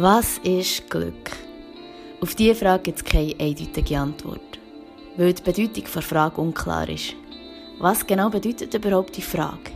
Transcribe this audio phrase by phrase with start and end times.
[0.00, 1.32] Was ist Glück?
[2.20, 4.60] Auf diese Frage gibt es keine eindeutige Antwort,
[5.16, 7.16] weil die Bedeutung der Frage unklar ist.
[7.80, 9.72] Was genau bedeutet überhaupt die Frage?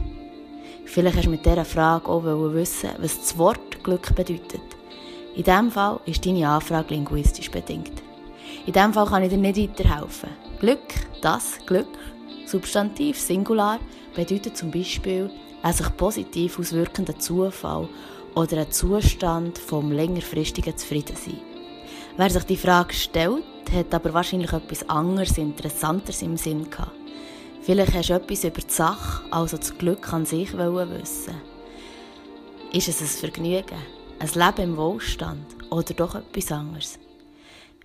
[0.85, 4.63] Vielleicht hast du mit dieser Frage auch wissen, was das Wort Glück bedeutet.
[5.35, 8.01] In diesem Fall ist deine Anfrage linguistisch bedingt.
[8.65, 10.31] In diesem Fall kann ich dir nicht weiterhelfen.
[10.61, 11.99] Glück, das Glück,
[12.47, 13.81] Substantiv Singular,
[14.15, 15.29] bedeutet zum Beispiel
[15.65, 17.89] ein sich positiv auswirkender Zufall
[18.35, 21.41] oder ein Zustand vom längerfristigen Zufriedensein.
[22.17, 26.93] Wer sich die Frage stellt, hat aber wahrscheinlich etwas anderes, Interessanteres im Sinn gehabt.
[27.63, 31.35] Vielleicht hast du etwas über die Sache, also das Glück an sich wissen.
[32.73, 33.79] Ist es ein Vergnügen,
[34.19, 36.99] ein Leben im Wohlstand oder doch etwas anderes?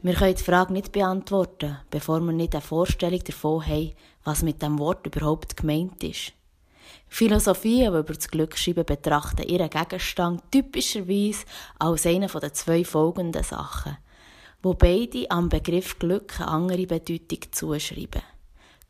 [0.02, 3.94] Wir können die Frage nicht beantworten, bevor wir nicht eine Vorstellung davon haben,
[4.24, 6.34] was mit dem Wort überhaupt gemeint ist.
[7.08, 11.46] Philosophien, die über das Glück schreiben, betrachten ihren Gegenstand typischerweise
[11.80, 13.98] als eine der zwei folgenden Sachen,
[14.62, 18.22] wo beide am Begriff Glück eine andere Bedeutung zuschreiben.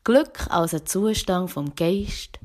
[0.04, 2.38] Glück als ein Zustand vom Geist,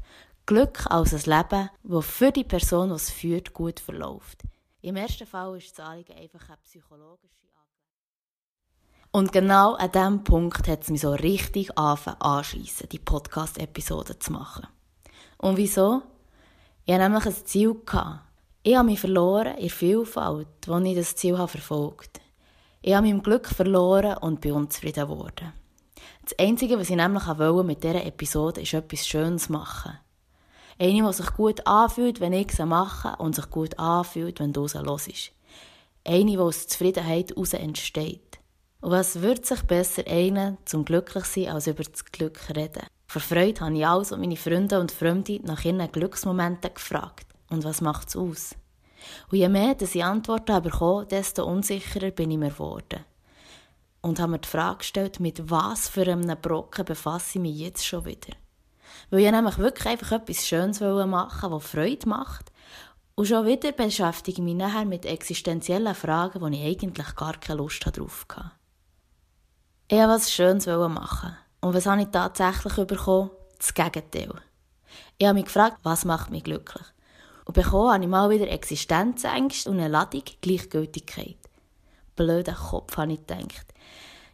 [0.46, 4.42] Glück als ein Leben, das für die Person, die es führt, gut verläuft.
[4.82, 7.44] Im ersten Fall ist das Anliegen einfach eine psychologische
[9.16, 14.66] und genau an diesem Punkt hat es mich so richtig anschliessen, die Podcast-Episode zu machen.
[15.44, 16.02] Und wieso?
[16.86, 17.76] Ich hatte nämlich ein Ziel.
[18.64, 22.30] Ich habe mich verloren in der Vielfalt, wo ich das Ziel verfolgt habe.
[22.82, 25.52] Ich habe mein Glück verloren und bin unzufrieden geworden.
[26.24, 30.00] Das Einzige, was ich nämlich wollte mit dieser Episode, ist etwas Schönes machen.
[30.80, 34.70] Eine, die sich gut anfühlt, wenn ich sie mache und sich gut anfühlt, wenn du
[34.70, 35.34] sie hörst.
[36.06, 38.40] Eine, die aus Zufriedenheit heraus entsteht.
[38.80, 42.88] Und was würde sich besser einen zum glücklich sein, als über das Glück reden?
[43.14, 47.28] Vor Freude habe ich also meine Freunde und Freunde nach ihren Glücksmomenten gefragt.
[47.52, 48.56] Und was macht es aus?
[49.30, 53.06] Und je mehr dass ich Antworten bekommen, desto unsicherer bin ich mir geworden.
[54.02, 57.86] Und habe mir die Frage gestellt, mit was für einem Brocken befasse ich mich jetzt
[57.86, 58.36] schon wieder?
[59.12, 62.52] Weil ich nämlich wirklich einfach etwas Schönes machen das Freude macht.
[63.14, 67.60] Und schon wieder beschäftige ich mich nachher mit existenziellen Fragen, wo ich eigentlich gar keine
[67.60, 68.54] Lust drauf hatte.
[69.88, 71.38] Ich wollte was Schönes machen.
[71.64, 73.30] Und was habe ich tatsächlich bekommen?
[73.58, 74.34] Das Gegenteil.
[75.18, 76.84] Ich habe mich gefragt, was macht mich glücklich?
[77.46, 81.38] Und bekommen habe ich mal wieder Existenzängste und eine Ladung Gleichgültigkeit.
[82.18, 83.66] Blöder Kopf, habe ich gedacht.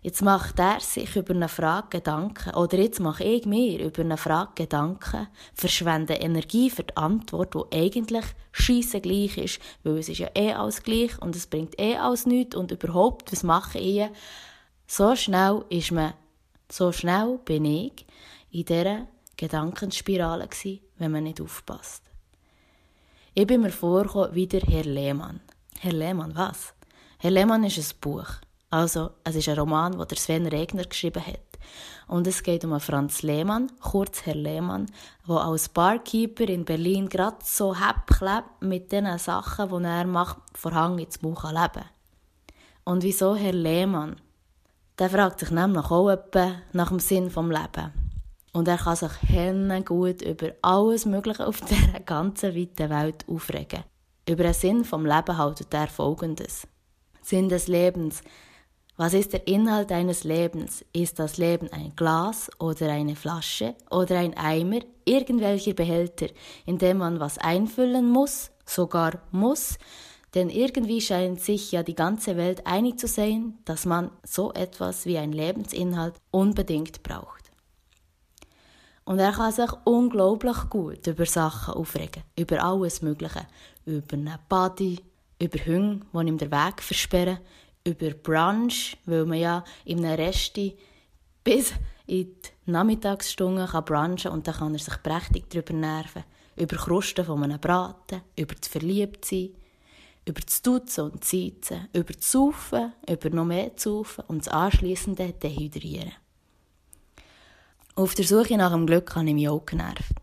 [0.01, 4.17] Jetzt macht er sich über eine Frage Gedanken, oder jetzt mache ich mir über eine
[4.17, 10.17] Frage Gedanken, verschwende Energie für die Antwort, die eigentlich scheisse gleich ist, weil es ist
[10.17, 14.07] ja eh alles gleich und es bringt eh alles nichts und überhaupt, was mache ich?
[14.87, 16.13] So schnell ist man,
[16.71, 18.05] so schnell bin ich
[18.51, 19.07] in dieser
[19.37, 22.03] Gedankenspirale gewesen, wenn man nicht aufpasst.
[23.33, 25.41] Ich bin mir vorgekommen wie der Herr Lehmann.
[25.79, 26.73] Herr Lehmann, was?
[27.19, 28.27] Herr Lehmann ist ein Buch.
[28.69, 31.39] Also, es ist ein Roman, den der Sven Regner geschrieben hat.
[32.07, 34.87] Und es geht um Franz Lehmann, kurz Herr Lehmann,
[35.27, 37.75] der als Barkeeper in Berlin gerade so
[38.07, 41.85] klebt mit den Sachen, die er macht, vor Hang ins Buch leben.
[42.83, 44.19] Und wieso Herr Lehmann?
[44.99, 46.17] Der fragt sich nämlich auch
[46.73, 47.93] nach dem Sinn vom Leben.
[48.51, 53.83] Und er kann sich gut über alles Mögliche auf dieser ganzen weiten Welt aufregen.
[54.27, 56.67] Über den Sinn vom Leben haltet er folgendes.
[57.21, 58.21] Sinn des Lebens.
[58.97, 60.83] Was ist der Inhalt eines Lebens?
[60.91, 66.27] Ist das Leben ein Glas oder eine Flasche oder ein Eimer, irgendwelcher Behälter,
[66.65, 69.77] in dem man was einfüllen muss, sogar muss,
[70.35, 75.05] denn irgendwie scheint sich ja die ganze Welt einig zu sein, dass man so etwas
[75.05, 77.51] wie ein Lebensinhalt unbedingt braucht.
[79.05, 83.47] Und er kann sich unglaublich gut über Sachen aufregen, über alles Mögliche,
[83.85, 84.99] über eine Party,
[85.41, 87.39] über Hunde, die ihm den Weg versperren,
[87.83, 90.77] über Brunch, weil man ja in einem Resti
[91.43, 91.73] bis
[92.05, 92.35] in
[92.65, 96.23] die Nachmittagsstunden kann brunchen und dann kann er sich prächtig darüber nerven,
[96.55, 99.55] über Krusten von einem Braten, über das Verliebtsein,
[100.29, 105.33] über das Duzen und Zitzen, über das Saufen, über noch mehr Saufen und das anschliessende
[105.33, 106.13] Dehydrieren.
[107.95, 110.13] Auf der Suche nach dem Glück habe ich mich auch genervt.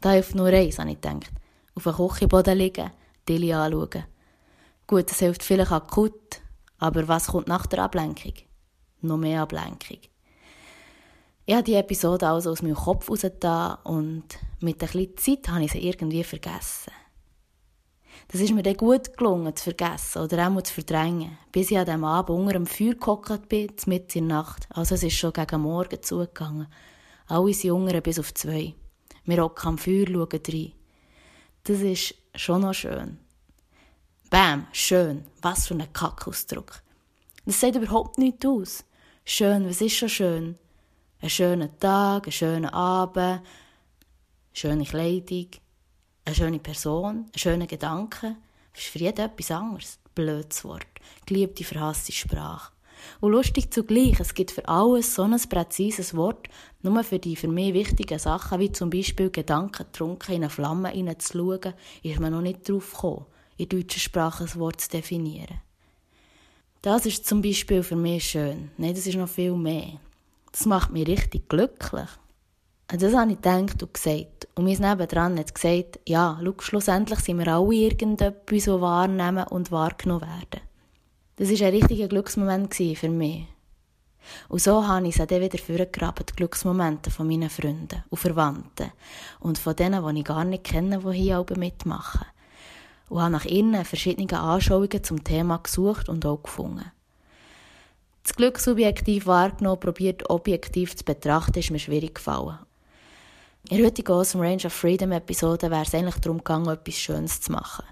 [0.00, 1.32] Da hilft nur eins, habe ich gedacht.
[1.74, 2.90] Auf dem Küchenboden liegen,
[3.26, 4.04] Tilly anschauen.
[4.86, 6.40] Gut, das hilft vielleicht akut,
[6.78, 8.34] aber was kommt nach der Ablenkung?
[9.00, 9.98] Noch mehr Ablenkung.
[11.46, 15.64] Ich habe die Episode also aus meinem Kopf rausgetan und mit ein bisschen Zeit habe
[15.64, 16.92] ich sie irgendwie vergessen.
[18.30, 21.78] Das ist mir dann gut gelungen, zu vergessen oder auch mal zu verdrängen, bis ich
[21.78, 24.68] an diesem Abend unter dem Feuer gehockt bin, mitten in der Nacht.
[24.68, 26.66] Also es ist schon gegen Morgen zugegangen.
[27.26, 28.74] Alle sind unter bis auf zwei.
[29.24, 30.72] Wir hocken am Feuer, schauen rein.
[31.64, 33.18] Das ist schon noch schön.
[34.28, 35.24] Bam, schön.
[35.40, 36.82] Was für ein Kackausdruck.
[37.46, 38.84] Das sieht überhaupt nichts aus.
[39.24, 40.58] Schön, was ist schon schön?
[41.22, 43.40] Ein schöner Tag, ein schöner Abend,
[44.52, 45.48] schöne Kleidung,
[46.28, 48.36] eine schöne Person, ein schöner Gedanke.
[48.74, 49.98] Das ist für jeden etwas anderes.
[50.14, 50.86] Blödes Wort.
[51.24, 52.72] Geliebte, verhasste Sprache.
[53.20, 56.48] Und lustig zugleich, es gibt für alles so ein präzises Wort,
[56.82, 60.90] nur für die für mich wichtigen Sachen, wie zum Beispiel Gedanken trunken in eine Flamme
[60.90, 61.72] hineinzuschauen,
[62.02, 63.26] ist man noch nicht drauf gekommen,
[63.56, 65.60] in deutscher Sprache ein Wort zu definieren.
[66.82, 68.70] Das ist zum Beispiel für mich schön.
[68.76, 69.98] Nein, das ist noch viel mehr.
[70.52, 72.08] Das macht mich richtig glücklich.
[72.90, 74.48] Das habe ich gedacht und gesagt.
[74.54, 79.70] Und mein Nebendran hat gesagt, ja, schau, schlussendlich sind wir alle irgendetwas, so wahrnehmen und
[79.70, 80.62] wahrgenommen werden.
[81.36, 83.46] Das war ein richtiger Glücksmoment für mich.
[84.48, 88.92] Und so habe ich es dann wieder vorgegraben, die Glücksmomente von meinen Freunden und Verwandten
[89.40, 92.26] und von denen, die ich gar nicht kenne, die hier oben mitmachen.
[93.10, 96.90] Und habe nach ihnen verschiedene Anschauungen zum Thema gesucht und auch gefunden.
[98.22, 102.58] Das Glück subjektiv wahrgenommen, probiert objektiv zu betrachten, ist mir schwierig gefallen.
[103.70, 107.42] In der heutigen Awesome Range of Freedom Episode wäre es eigentlich darum gegangen, etwas Schönes
[107.42, 107.84] zu machen.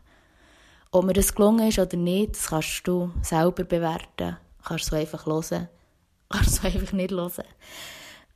[0.91, 4.39] Ob mir das gelungen ist oder nicht, das kannst du selber bewerten.
[4.65, 5.69] Kannst du einfach hören.
[6.31, 7.45] Kannst du einfach nicht hören.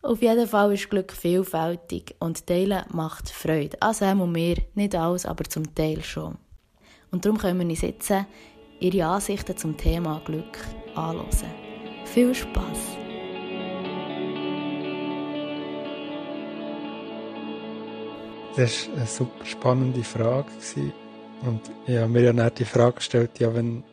[0.02, 3.81] Auf jeden Fall ist Glück vielfältig und Teilen macht Freude.
[3.81, 6.37] Also haben wir, nicht alles, aber zum Teil schon.
[7.10, 8.12] Und darum können wir uns jetzt
[8.81, 10.58] ihre Ansichten zum Thema Glück
[10.94, 11.26] anhören.
[12.04, 13.09] Viel Spass!
[18.56, 20.50] Das war eine super spannende Frage.
[21.43, 23.85] Und ich habe mir ja nicht die Frage gestellt, ja, wenn,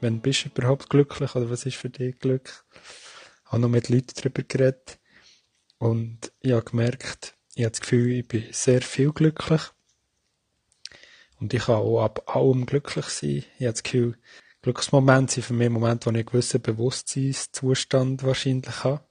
[0.00, 2.64] wenn bist du überhaupt glücklich oder was ist für dich Glück?
[3.44, 4.98] Ich habe noch mit Leuten darüber geredet
[5.78, 9.62] und ich habe gemerkt, ich habe das Gefühl, ich bin sehr viel glücklich.
[11.40, 13.44] Und ich kann auch ab allem glücklich sein.
[13.58, 14.18] Ich habe das Gefühl,
[14.60, 19.05] Glücksmomente sind für mich Momente, wo ich einen gewissen Bewusstseinszustand wahrscheinlich habe.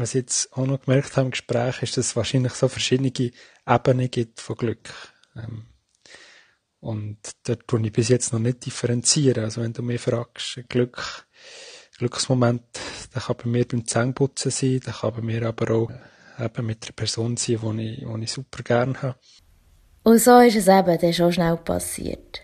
[0.00, 3.12] Was ich jetzt auch noch gemerkt habe im Gespräch, ist, dass es wahrscheinlich so verschiedene
[3.68, 4.88] Ebenen gibt von Glück.
[5.36, 5.66] Ähm,
[6.80, 9.44] und dort tue ich bis jetzt noch nicht differenzieren.
[9.44, 11.26] Also wenn du mich fragst, Glück,
[11.98, 12.62] Glücksmoment,
[13.14, 15.90] der kann bei mir beim Zähneputzen sein, der kann bei mir aber auch
[16.38, 19.18] eben mit einer Person sein, die ich, die ich super gerne habe.
[20.02, 22.40] Und so ist es eben dann schon schnell passiert.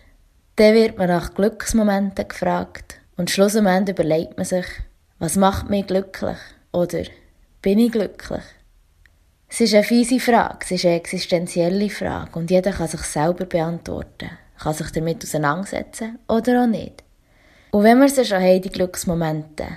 [0.57, 4.67] Dann wird man nach Glücksmomenten gefragt und schlussendlich überlegt man sich,
[5.17, 6.37] was macht mich glücklich?
[6.71, 7.05] Oder
[7.61, 8.43] bin ich glücklich?
[9.49, 13.45] Es ist eine fiese Frage, es ist eine existenzielle Frage und jeder kann sich selber
[13.45, 17.03] beantworten, kann sich damit auseinandersetzen oder auch nicht.
[17.71, 19.67] Und wenn wir sie schon haben, die Glücksmomente,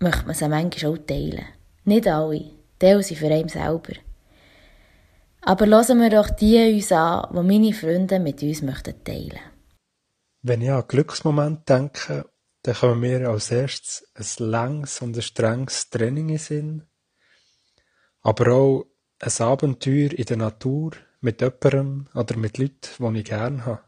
[0.00, 1.44] möchte man sie manchmal auch teilen.
[1.84, 3.94] Nicht alle, teilen sie für einen selber.
[5.42, 9.40] Aber lassen wir doch die uns an, die meine Freunde mit uns möchten teilen.
[10.42, 12.26] Wenn ich an Glücksmoment denke,
[12.62, 16.87] dann kommen mir als erstes ein langes und ein strenges Training in Sinn,
[18.28, 18.86] aber auch
[19.20, 20.92] ein Abenteuer in der Natur
[21.22, 23.84] mit jemandem oder mit Leuten, die ich gerne habe.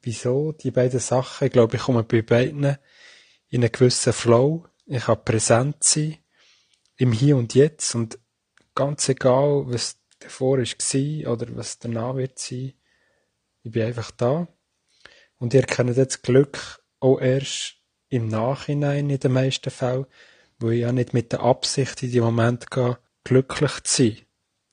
[0.00, 0.52] Wieso?
[0.52, 2.78] Die beiden Sachen, ich glaube, ich komme bei beiden
[3.48, 4.64] in einen gewissen Flow.
[4.86, 6.16] Ich kann präsent sein,
[6.96, 8.18] im Hier und Jetzt und
[8.74, 12.72] ganz egal, was davor war oder was danach wird sein,
[13.64, 14.48] ich bin einfach da.
[15.36, 17.76] Und ihr kennt jetzt Glück auch erst
[18.08, 20.06] im Nachhinein in den meisten Fällen,
[20.62, 24.16] wo ich ja nicht mit der Absicht in die Moment gehe, glücklich zu sein.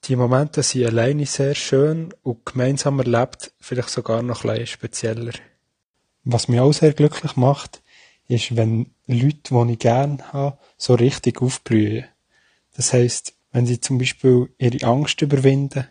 [0.05, 5.33] Die Momente sind alleine sehr schön und gemeinsam erlebt vielleicht sogar noch ein spezieller.
[6.23, 7.81] Was mich auch sehr glücklich macht,
[8.27, 12.05] ist, wenn Leute, die ich gerne habe, so richtig aufblühen.
[12.75, 15.87] Das heisst, wenn sie zum Beispiel ihre Angst überwinden,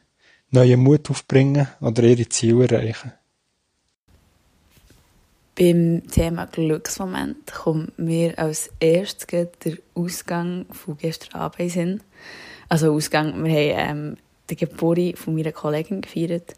[0.50, 3.12] neuen Mut aufbringen oder ihre Ziele erreichen.
[5.58, 9.26] Beim Thema Glücksmoment kommt mir als erstes
[9.64, 12.00] der Ausgang von gestern Abend in
[12.68, 14.16] Also Ausgang, wir haben ähm,
[14.48, 16.54] die Geburt von meiner Kollegin gefeiert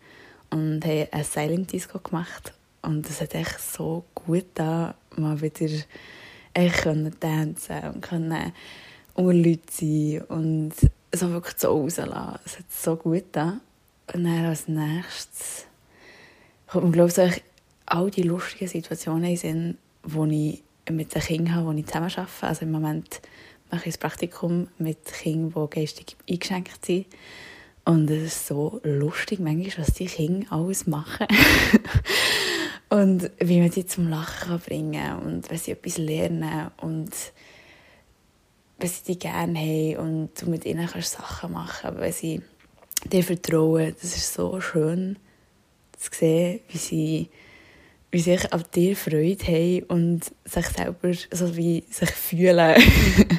[0.51, 2.53] und haben ein Silent Disco gemacht.
[2.83, 5.83] Und es hat echt so gut da mal wieder
[6.53, 8.53] echt können tanzen und können
[9.15, 10.73] unter Leute sein und
[11.11, 12.39] so wirklich so rauslassen.
[12.45, 13.61] Es hat so gut da.
[14.13, 15.65] Und dann als nächstes
[16.67, 17.43] kommt mir, glaube ich,
[17.91, 22.47] all die lustigen Situationen sind, wo ich mit den Kindern habe, die ich zusammen arbeite.
[22.47, 23.21] Also im Moment
[23.71, 27.07] mache ich ein Praktikum mit Kindern, die geistig eingeschränkt sind.
[27.85, 31.27] Und es ist so lustig, manchmal, was die Kinder alles machen.
[32.89, 37.11] und wie man sie zum Lachen bringen und wenn sie etwas lernen und
[38.79, 42.43] wenn sie die gerne haben und du mit ihnen kannst Sachen machen wenn sie
[43.05, 43.95] dir vertrauen.
[44.01, 45.17] Das ist so schön
[45.99, 47.31] zu sehen, wie sie
[48.11, 52.83] wie sich an dir Freude haben und sich selber so wie sich fühlen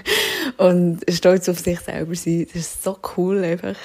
[0.58, 2.48] und stolz auf sich selber sein.
[2.48, 3.76] Das ist so cool einfach.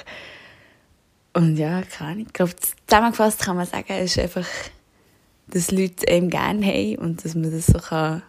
[1.33, 2.25] Und ja, keine Ahnung.
[2.27, 2.53] Ich glaube,
[2.87, 4.47] zusammengefasst kann man sagen, ist einfach,
[5.47, 8.23] dass Leute einem gerne haben und dass man das so kann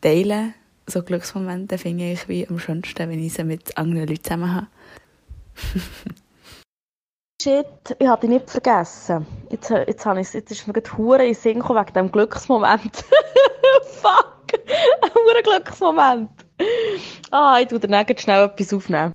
[0.00, 0.54] teilen kann.
[0.86, 4.66] So Glücksmomente finde ich wie am schönsten, wenn ich sie mit anderen Leuten zusammen habe.
[7.42, 9.26] Shit, ich habe dich nicht vergessen.
[9.48, 12.94] Jetzt, jetzt, habe ich, jetzt ist mir gerade Hure in Sinn wegen diesem Glücksmoment.
[13.82, 14.60] Fuck!
[15.00, 16.28] Ein Hure Glücksmoment.
[17.30, 19.14] Ah, ich tue dann schnell etwas aufnehmen.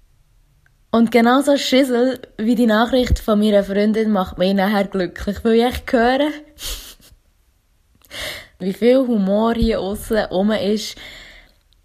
[0.89, 5.83] Und genauso Schissel wie die Nachricht von meiner Freundin macht mich nachher glücklich, weil ich
[5.91, 6.21] höre,
[8.59, 10.97] wie viel Humor hier außen rum ist.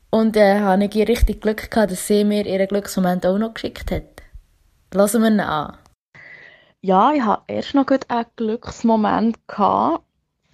[0.08, 3.90] Und äh, habe ich richtig Glück gehabt, dass sie mir ihren Glücksmoment auch noch geschickt
[3.90, 4.22] hat.
[4.94, 5.76] Lassen wir ihn an.
[6.82, 9.46] Ja, ich hatte erst noch einen Glücksmoment.
[9.46, 10.04] Gehabt.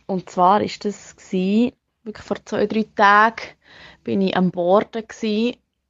[0.06, 3.42] Und zwar war das, gewesen, wirklich vor zwei, drei Tagen,
[4.02, 5.04] bin ich am Borden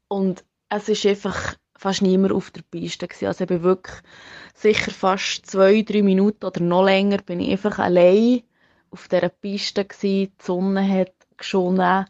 [0.08, 3.26] und es ist einfach fast niemand auf der Piste gewesen.
[3.26, 3.96] Also ich bin wirklich
[4.54, 8.42] sicher fast zwei, drei Minuten oder noch länger bin ich einfach allein
[8.90, 10.32] auf dieser Piste gewesen.
[10.38, 12.06] Die Sonne hat geschonnen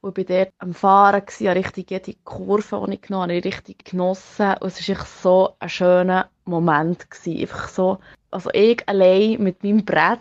[0.00, 3.84] und ich war dort am Fahren, gewesen, richtig jede Kurve, die ich genommen habe, richtig
[3.84, 4.54] genossen.
[4.60, 7.10] Und es war so ein schöner Moment.
[7.10, 7.40] Gewesen.
[7.40, 7.98] Einfach so,
[8.30, 10.20] also ich allein mit meinem Brett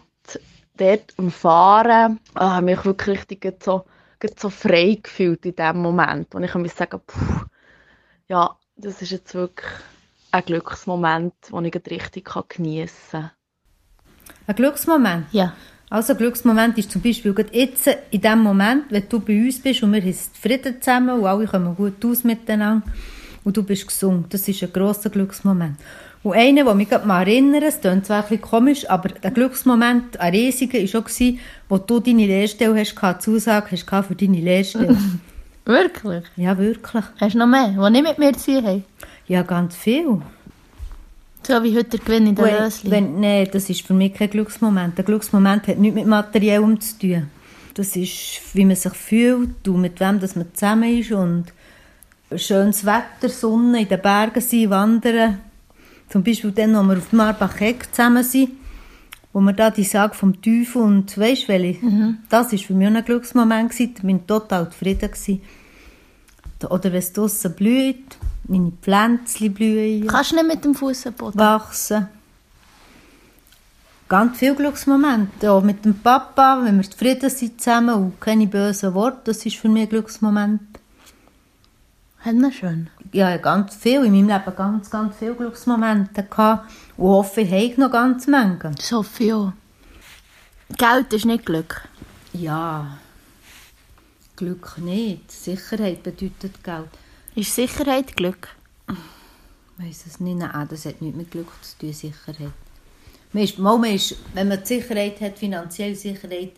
[0.78, 3.86] dort am Fahren, oh, habe mich wirklich richtig so,
[4.38, 6.34] so frei gefühlt in dem Moment.
[6.34, 7.46] Und ich kann mir sagen, puh,
[8.28, 9.70] ja, das ist jetzt wirklich
[10.32, 13.32] ein Glücksmoment, den ich richtig geniessen kann.
[14.48, 15.26] Ein Glücksmoment?
[15.32, 15.54] Ja.
[15.90, 19.82] Also ein Glücksmoment ist zum Beispiel jetzt in dem Moment, wenn du bei uns bist
[19.82, 22.88] und wir haben Frieden zusammen und alle kommen gut aus miteinander
[23.44, 24.32] und du bist gesund.
[24.32, 25.78] Das ist ein grosser Glücksmoment.
[26.22, 30.20] Und einer, der mich mal erinnert, es klingt zwar ein bisschen komisch, aber der Glücksmoment,
[30.20, 31.34] ein riesiger, war auch,
[31.70, 34.98] wo du deine Lehrstelle hast, Zusage hast für deine Lehrstelle.
[35.66, 36.24] wirklich?
[36.36, 37.06] Ja, wirklich.
[37.22, 38.86] Hast du noch mehr, die nicht mit mir zu tun haben?
[39.28, 40.22] Ja, ganz viel.
[41.48, 43.02] So wie heute der Gewinn in der Lösli.
[43.02, 44.98] Nein, das ist für mich kein Glücksmoment.
[44.98, 47.30] Der Glücksmoment hat nichts mit Materiellem zu tun.
[47.76, 51.46] Das ist, wie man sich fühlt und mit wem dass man zusammen ist und
[52.36, 55.40] schönes Wetter, Sonne, in den Bergen sein, wandern.
[56.10, 58.52] Zum Beispiel dann, als wir auf Marbach-Eck zusammen sind,
[59.32, 62.18] wo wir da die Sage vom Teufel und weisst welche, mhm.
[62.30, 64.10] das war für mich ein Glücksmoment gewesen.
[64.10, 65.42] Ich total zufrieden gewesen.
[66.68, 70.08] Oder wenn es draussen blüht, meine Pflänzchen blühen.
[70.08, 71.06] Kannst du nicht mit dem Fuß?
[71.36, 72.08] Wachsen.
[74.10, 75.52] Ganz viele Glücksmomente.
[75.52, 79.58] Auch mit dem Papa, wenn wir zufrieden sind zusammen und keine bösen Worte, das ist
[79.58, 80.62] für mich ein Glücksmoment.
[82.22, 82.90] Wir schön?
[83.14, 84.04] Ja, ganz viel.
[84.04, 86.70] In meinem Leben ganz, ganz viele Glücksmomente gehabt.
[86.98, 88.72] Und hoffe, ich habe noch ganz Menge.
[88.78, 89.54] Ich auch.
[90.78, 91.88] Geld ist nicht Glück.
[92.34, 92.98] Ja.
[94.36, 95.32] Glück nicht.
[95.32, 96.90] Sicherheit bedeutet Geld.
[97.36, 98.50] Ist Sicherheit Glück?
[98.90, 100.40] Ich weiß es nicht.
[100.40, 102.52] Nein, das hat nichts mit Glück zu tun, Sicherheit.
[103.32, 106.52] Man ist, man ist, wenn man Sicherheit hat, finanzielle Sicherheit,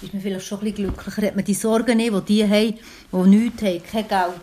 [0.00, 1.26] ist man vielleicht schon ein bisschen glücklicher.
[1.26, 2.78] Hat man die Sorgen nicht, die die haben,
[3.12, 4.40] die nichts haben, kein Geld.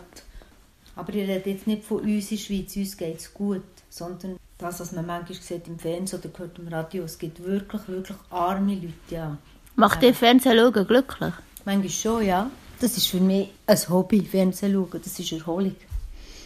[0.96, 4.36] Aber ich rede jetzt nicht von uns in der Schweiz, uns geht es gut, sondern
[4.58, 8.16] das, was man manchmal sieht im Fernsehen oder hört im Radio, es gibt wirklich, wirklich
[8.30, 9.36] arme Leute, ja.
[9.76, 11.34] Macht dir Fernsehen schauen glücklich?
[11.66, 12.50] Manchmal schon, ja.
[12.80, 15.00] Das ist für mich ein Hobby, Fernsehen schauen.
[15.02, 15.76] Das ist Erholung.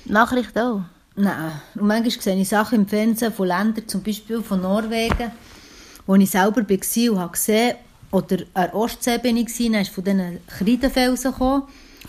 [0.04, 0.82] Nachricht auch?
[1.14, 1.52] Nein.
[1.76, 5.30] Und manchmal sehe ich Sachen im Fernsehen von Ländern, zum Beispiel von Norwegen,
[6.06, 7.76] wo ich selber war und habe gesehen,
[8.10, 11.62] oder an der Ostsee bin ich, dann ist von diesen Kreidenfelsen gekommen,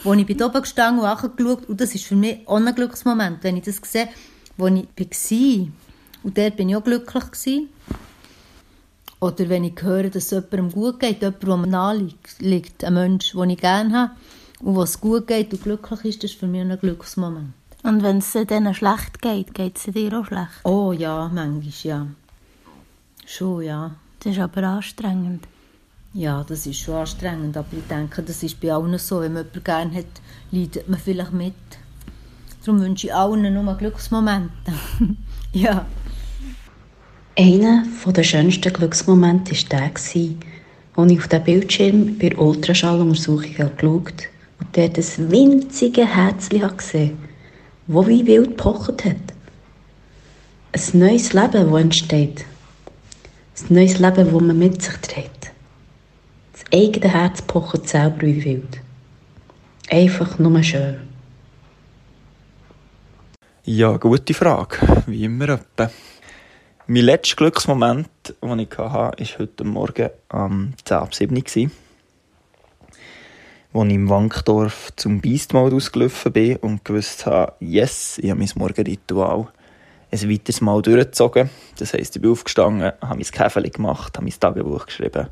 [0.04, 3.44] wo ich bin oben gestanden und angeschaut und das ist für mich auch ein Glücksmoment,
[3.44, 4.10] wenn ich das sehe,
[4.58, 5.68] wo ich war.
[6.24, 7.24] Und dort bin ich auch glücklich.
[7.32, 7.70] Gewesen.
[9.20, 12.94] Oder wenn ich höre, dass es jemandem gut geht, jemand, der mir nahe liegt, ein
[12.94, 14.12] Mensch, den ich gerne habe
[14.62, 17.54] und was gut geht und glücklich ist, das ist für mich ein Glücksmoment.
[17.84, 20.64] Und wenn es denen schlecht geht, geht es dir auch schlecht?
[20.64, 22.08] Oh ja, manchmal ja.
[23.26, 23.92] Schon, ja.
[24.20, 25.48] Das ist aber anstrengend.
[26.14, 29.22] Ja, das ist schon anstrengend, aber ich denke, das ist bei allen so.
[29.22, 31.54] Wenn man jemanden gerne hat, leidet man vielleicht mit.
[32.66, 34.74] Darum wünsche ich allen nur Glücksmomente.
[35.54, 35.86] ja.
[37.38, 40.36] Einer der schönsten Glücksmomente war der, als ich
[40.96, 44.12] auf den Bildschirm bei der Ultraschalluntersuchung geschaut habe
[44.60, 47.18] und dort ein winziges Herzchen gesehen
[47.88, 49.16] das wie wild gepocht hat.
[50.74, 52.46] Ein neues Leben, das entsteht.
[53.62, 55.52] Ein neues Leben, das man mit sich trägt.
[56.72, 58.80] Das eigene Herz pocht selber wie wild.
[59.90, 61.02] Einfach nur schön.
[63.66, 64.78] Ja, gute Frage.
[65.06, 65.92] Wie immer etwa.
[66.88, 68.08] Mein letzter Glücksmoment,
[68.42, 71.44] den ich hatte, war heute Morgen um 10 ab 7 Uhr.
[71.44, 71.70] Als ich
[73.74, 79.50] im Wankdorf zum Beastmode ausgelaufen bin und gewusst habe, yes, ich habe mein Morgenritual
[80.10, 81.50] ein weiteres Mal durchgezogen.
[81.78, 85.28] Das heisst, ich bin aufgestanden, habe mein Käfeli gemacht, habe mein Tagebuch geschrieben,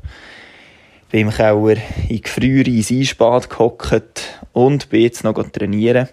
[1.10, 1.76] bin im Keller
[2.08, 6.08] in Gefriere ins Eisbad gehockt und bin jetzt noch trainieren.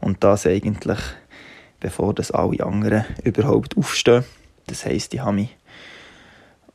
[0.00, 0.98] Und das eigentlich,
[1.80, 4.24] bevor das alle anderen überhaupt aufstehen.
[4.66, 5.56] Das heisst, ich habe mich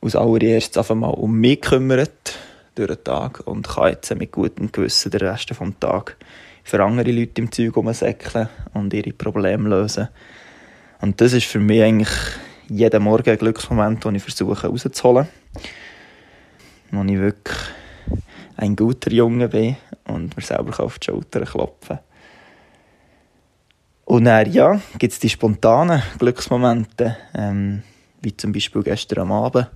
[0.00, 2.36] als allererstes einfach mal um mich gekümmert
[2.74, 6.16] durch den Tag und kann jetzt mit gutem Gewissen den Rest des Tages
[6.64, 10.08] für andere Leute im Zeug rumsäckeln und ihre Probleme lösen.
[11.00, 12.10] Und das ist für mich eigentlich
[12.68, 15.28] jeden Morgen ein Glücksmoment, den ich versuche rauszuholen.
[16.92, 17.58] Wo ich wirklich
[18.56, 22.04] ein guter Junge bin und mir selber auf die Schulter klopfen kann.
[24.04, 27.82] Und dann, ja, gibt es die spontanen Glücksmomente, ähm,
[28.20, 29.68] wie zum Beispiel gestern am Abend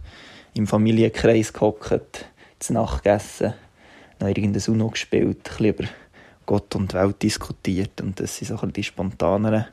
[0.55, 2.27] im Familienkreis gehockt,
[2.59, 3.55] zu Nacht gegessen,
[4.21, 5.85] noch irgendein Uno gespielt, ein über
[6.45, 9.67] Gott und Welt diskutiert und das sind so die spontaneren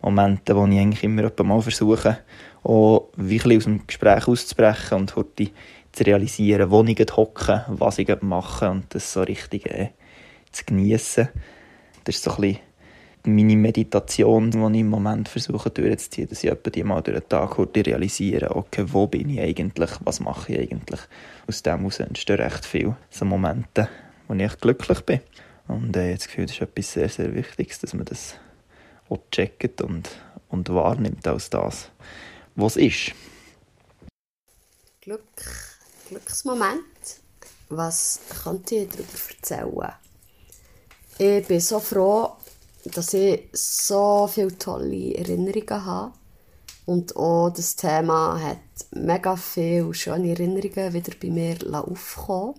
[0.00, 2.18] Momente, wo ich eigentlich immer mal versuche,
[2.64, 5.50] auch wirklich aus dem Gespräch auszubrechen und heute
[5.92, 9.90] zu realisieren, wo ich hocke, was ich mache und das so richtig äh,
[10.50, 11.28] zu genießen.
[12.04, 12.58] Das ist so ein bisschen
[13.24, 17.28] meine Meditation, die ich im Moment versuche durchzuziehen, dass ich etwa die mal durch den
[17.28, 21.00] Tag realisiere, okay, wo bin ich eigentlich, was mache ich eigentlich.
[21.46, 23.88] Aus dem heraus entstehen recht viele so Momente,
[24.26, 25.20] wo ich glücklich bin.
[25.68, 28.36] Und äh, das Gefühl, das ist etwas sehr, sehr Wichtiges, dass man das
[29.08, 30.10] auch checkt und,
[30.48, 31.90] und wahrnimmt als das,
[32.56, 33.12] was ist.
[35.00, 35.22] Glück,
[36.12, 37.20] Glücksmoment.
[37.70, 39.92] Was könnte ich darüber erzählen?
[41.18, 42.32] Ich bin so froh,
[42.84, 46.12] dass ich so viele tolle Erinnerungen habe.
[46.84, 48.58] Und auch das Thema hat
[48.90, 52.56] mega viele schöne Erinnerungen wieder bei mir aufgekommen.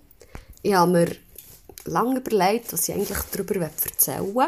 [0.62, 1.16] Ich habe mir
[1.86, 4.48] lange überlegt, was ich eigentlich darüber erzählen will.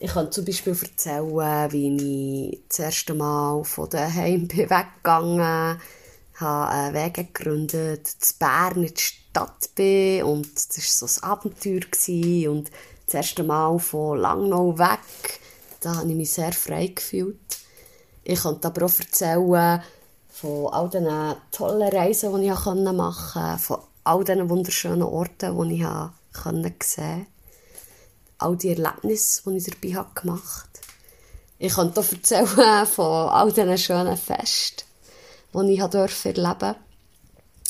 [0.00, 5.80] Ich kann zum Beispiel erzählen, wie ich das erste Mal von daheim bin weggegangen
[6.40, 11.30] habe einen Weg gegründet, zu Bern in die Stadt bin und das war so ein
[11.30, 12.70] Abenteuer und
[13.06, 15.40] das erste Mal von Langnau weg.
[15.80, 17.38] Da habe ich mich sehr frei gefühlt.
[18.22, 19.82] Ich konnte aber auch erzählen
[20.28, 25.74] von all diesen tollen Reisen, die ich machen konnte, von all diesen wunderschönen Orten, die
[25.74, 27.26] ich sehen konnte.
[28.38, 30.90] All die Erlebnisse, die ich dabei gemacht habe.
[31.58, 34.84] Ich konnte auch erzählen von all diesen schönen Festen,
[35.54, 36.76] die ich erleben durfte.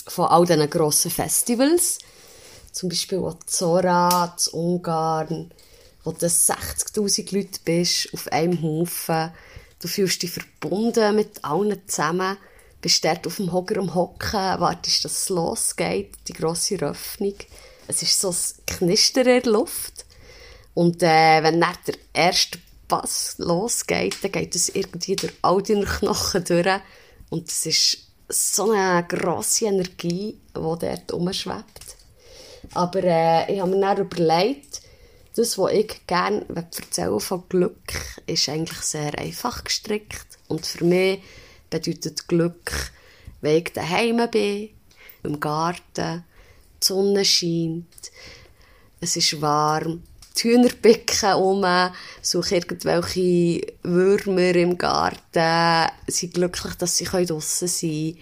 [0.06, 1.98] Von all diesen grossen Festivals
[2.72, 5.50] zum Beispiel Zora, in Ungarn,
[6.04, 9.32] wo du 60'000 Leute bist, auf einem Haufen.
[9.80, 12.36] Du fühlst dich verbunden mit allen zusammen,
[12.80, 17.34] bist dort auf dem Hocker am Hocken, wartest, dass es losgeht, die grosse Öffnung.
[17.86, 20.04] Es ist so ein Knistern in der Luft.
[20.74, 25.84] Und äh, wenn dann der erste Pass losgeht, dann geht es irgendwie durch all deine
[25.84, 26.80] Knochen durch.
[27.30, 31.96] Und es ist so eine grosse Energie, die dort umschwebt.
[32.74, 34.82] Aber äh, ich habe mir dann überlegt,
[35.36, 37.94] das, was ich gerne erzählen von Glück,
[38.26, 40.38] ist eigentlich sehr einfach gestrickt.
[40.48, 41.20] Und für mich
[41.70, 42.92] bedeutet Glück,
[43.40, 44.70] wenn ich daheim bin,
[45.22, 46.24] im Garten,
[46.82, 48.10] die Sonne scheint,
[49.00, 50.02] es ist warm,
[50.42, 51.64] die Hühner picken um,
[52.22, 58.18] suche irgendwelche Würmer im Garten, sind glücklich, dass sie draussen sein können.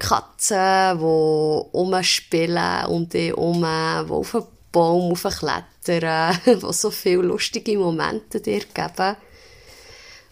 [0.00, 7.78] Katzen, die rumspielen und die um, die auf einen Baum klettern, die so viele lustige
[7.78, 9.16] Momente dir geben.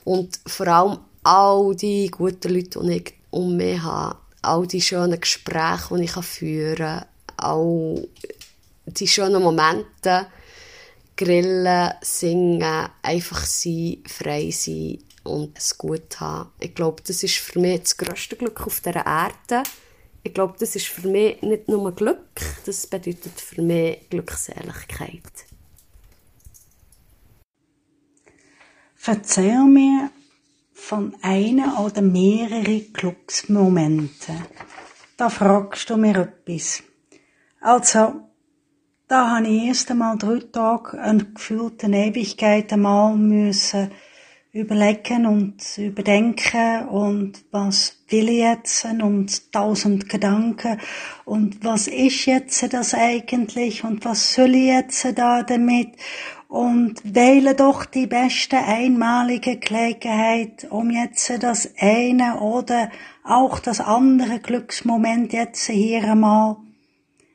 [0.05, 5.21] Und vor allem all die guten Leute, die ich um mich habe, all die schönen
[5.21, 7.05] Gespräche, die ich führen kann,
[7.37, 8.09] all
[8.87, 10.27] die schönen Momente,
[11.19, 16.51] grillen, singen, einfach sein, frei sein, und es gut haben.
[16.61, 19.69] Ich glaube, das ist für mich das grösste Glück auf dieser Erde.
[20.23, 25.23] Ich glaube, das ist für mich nicht nur Glück, das bedeutet für mich Glückseligkeit.
[29.07, 30.11] Erzähl mir
[30.75, 34.45] von einem oder mehreren Glücksmomenten.
[35.17, 36.83] Da fragst du mir etwas.
[37.61, 38.28] Also,
[39.09, 43.91] da habe ich erst einmal drei Tage eine gefühlte Ewigkeit einmal müssen
[44.53, 50.79] überlegen und überdenken und was will ich jetzt und tausend Gedanken
[51.25, 55.91] und was ist jetzt das eigentlich und was soll ich jetzt da damit
[56.49, 62.91] und wähle doch die beste einmalige Gelegenheit, um jetzt das eine oder
[63.23, 66.57] auch das andere Glücksmoment jetzt hier einmal.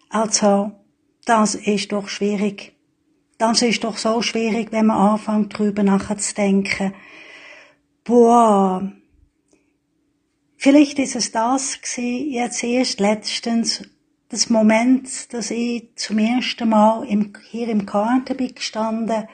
[0.09, 0.71] Also,
[1.25, 2.73] das ist doch schwierig.
[3.37, 6.93] Das ist doch so schwierig, wenn man anfängt, drüber nachzudenken.
[8.03, 8.91] Boah.
[10.57, 13.83] Vielleicht ist es das gewesen, jetzt erst letztens,
[14.29, 19.27] das Moment, dass ich zum ersten Mal im, hier im Garten bin gestanden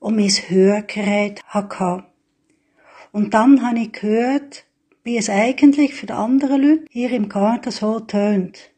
[0.00, 2.04] und mein Hörgerät hatte.
[3.12, 4.64] Und dann habe ich gehört,
[5.04, 8.73] wie es eigentlich für die anderen Leute hier im Garten so tönt.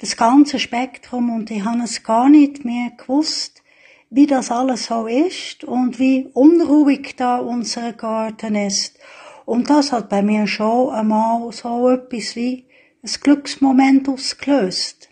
[0.00, 3.62] Das ganze Spektrum und ich habe es gar nicht mehr gewusst,
[4.10, 8.96] wie das alles so ist und wie unruhig da unser Garten ist.
[9.44, 12.66] Und das hat bei mir schon einmal so etwas wie
[13.02, 15.08] ein Glücksmoment ausgelöst.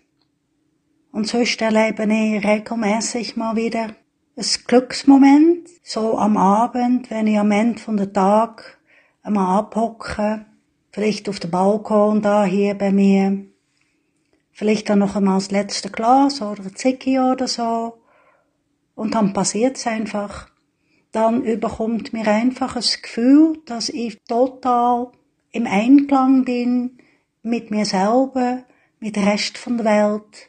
[1.11, 3.96] Und sonst erlebe ich regelmäßig mal wieder
[4.37, 8.79] ein Glücksmoment, so am Abend, wenn ich am Ende von der Tag
[9.22, 10.46] einmal abhocke,
[10.92, 13.46] vielleicht auf dem Balkon da hier bei mir,
[14.57, 17.99] vielleicht dann noch einmal das letzte Glas oder ein Zicki oder so,
[18.95, 20.49] und dann passiert's einfach.
[21.12, 25.12] Dann überkommt mir einfach das Gefühl, dass ich total
[25.53, 26.97] im Einklang bin
[27.42, 28.64] mit mir selber,
[28.99, 30.49] mit dem Rest von der Welt,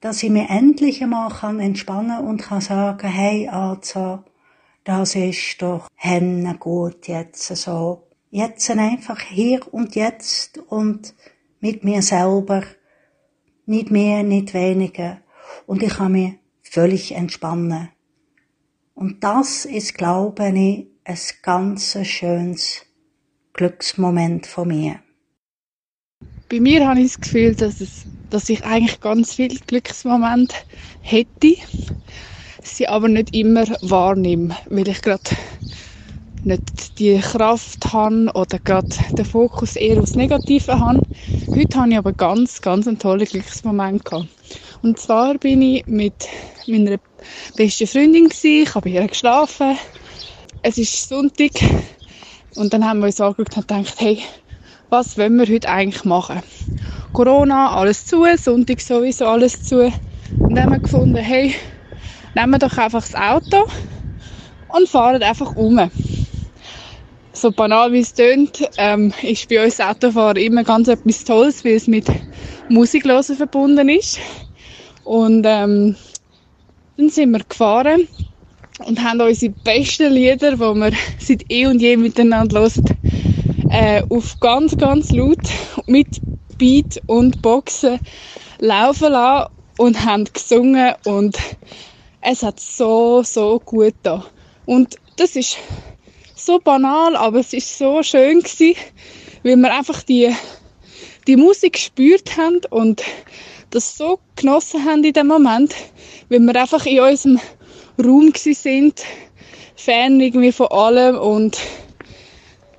[0.00, 4.22] dass ich mir endlich einmal kann entspannen und kann sagen, hey, also,
[4.84, 8.06] das ist doch henne gut jetzt so.
[8.30, 11.14] Jetzt einfach hier und jetzt und
[11.58, 12.62] mit mir selber.
[13.66, 15.18] Nicht mehr, nicht weniger.
[15.66, 17.88] Und ich kann mich völlig entspannen.
[18.94, 22.82] Und das ist, glaube ich, ein ganz schönes
[23.52, 25.00] Glücksmoment von mir
[26.54, 30.54] bei mir habe ich das Gefühl, dass, es, dass ich eigentlich ganz viele Glücksmomente
[31.00, 31.56] hätte,
[32.62, 35.30] sie aber nicht immer wahrnehme, weil ich gerade
[36.44, 41.02] nicht die Kraft habe oder gerade den Fokus eher aufs Negative habe.
[41.56, 44.26] Heute habe ich aber ganz, ganz einen tollen Glücksmoment gehabt.
[44.82, 46.26] Und zwar bin ich mit
[46.66, 46.96] meiner
[47.56, 49.78] besten Freundin gewesen, ich habe ihr geschlafen.
[50.62, 51.52] Es ist Sonntag
[52.56, 54.18] und dann haben wir uns angeschaut und gedacht, hey,
[54.90, 56.42] was wollen wir heute eigentlich machen?
[57.12, 59.92] Corona, alles zu, Sonntag sowieso alles zu.
[60.40, 61.54] Und dann haben wir gefunden, hey,
[62.34, 63.68] nehmen wir doch einfach das Auto
[64.70, 65.88] und fahren einfach um.
[67.34, 71.74] So banal wie es tönt, ähm, ist bei uns Autofahren immer ganz etwas Tolles, weil
[71.74, 72.06] es mit
[72.68, 74.18] Musiklosen verbunden ist.
[75.02, 75.96] Und ähm,
[76.96, 78.08] dann sind wir gefahren
[78.86, 82.84] und haben unsere besten Lieder, die wir seit eh und je miteinander hören,
[83.68, 85.38] äh, auf ganz, ganz laut
[85.86, 86.22] mit
[86.56, 88.00] Beat und Boxen
[88.60, 91.36] laufen lassen und haben gesungen und
[92.20, 94.24] es hat so, so gut da.
[94.64, 95.58] Und das ist
[96.44, 98.76] so banal, aber es ist so schön gewesen,
[99.42, 100.34] weil wir einfach die,
[101.26, 103.02] die Musik gespürt haben und
[103.70, 105.74] das so genossen haben in dem Moment,
[106.28, 107.40] weil wir einfach in unserem
[108.02, 109.02] Raum sind,
[109.76, 111.58] fern irgendwie von allem und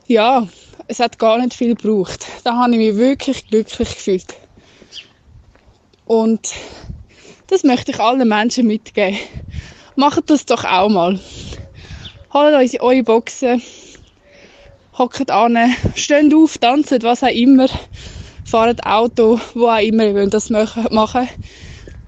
[0.08, 0.48] ja,
[0.88, 2.26] es hat gar nicht viel gebraucht.
[2.44, 4.28] Da habe ich mich wirklich glücklich gefühlt.
[6.06, 6.52] Und
[7.48, 9.20] das möchte ich allen Menschen mitgeben.
[9.96, 11.20] Macht das doch auch mal.
[12.36, 13.62] Holt euch eure Boxen,
[14.98, 15.58] hockt an,
[15.96, 17.70] steht auf, tanzt, was auch immer,
[18.44, 21.30] fahrt Auto, wo auch immer ihr das machen.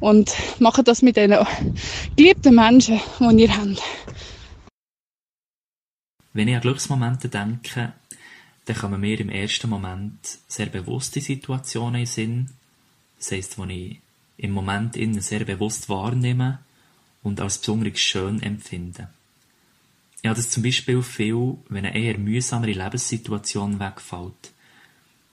[0.01, 1.33] Und macht das mit den
[2.17, 3.81] geliebten Menschen, die ihr habt.
[6.33, 7.93] Wenn ich an Glücksmomente denke,
[8.65, 12.49] dann kommen mir im ersten Moment sehr bewusste Situationen in Sinn.
[13.17, 14.01] Das heisst, wo ich
[14.35, 16.59] im Moment innen sehr bewusst wahrnehme
[17.23, 19.07] und als besonders schön empfinde.
[20.23, 24.51] Ja, das zum Beispiel viel, wenn eine eher mühsamere Lebenssituation wegfällt.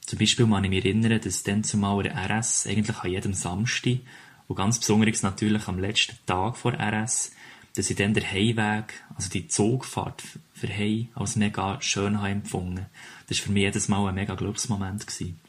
[0.07, 4.01] Zum Beispiel kann ich mich erinnern, dass dann zumal der RS eigentlich an jedem Samstag
[4.47, 7.33] und ganz besonders natürlich am letzten Tag vor RS
[7.75, 12.87] dass ich dann den Heimweg, also die Zugfahrt für Heim, als mega schön habe empfunden.
[13.29, 15.07] Das war für mich jedes Mal ein mega Glücksmoment.
[15.07, 15.41] Gewesen.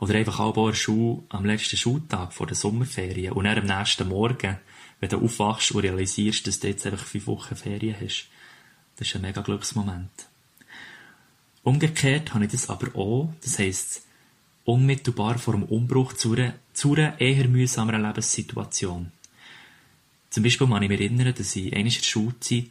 [0.00, 3.78] Oder einfach auch bei der Schule am letzten Schultag vor der Sommerferien und dann am
[3.78, 4.58] nächsten Morgen,
[5.02, 8.28] wenn du aufwachst und realisierst, dass du jetzt einfach fünf Wochen Ferien hast.
[8.94, 10.12] Das ist ein mega Glücksmoment.
[11.64, 14.02] Umgekehrt habe ich das aber auch, das heisst,
[14.64, 19.10] unmittelbar vor dem Umbruch zu einer, zu einer eher mühsameren Lebenssituation.
[20.30, 22.70] Zum Beispiel kann ich mich erinnern, dass ich in der Schulzeit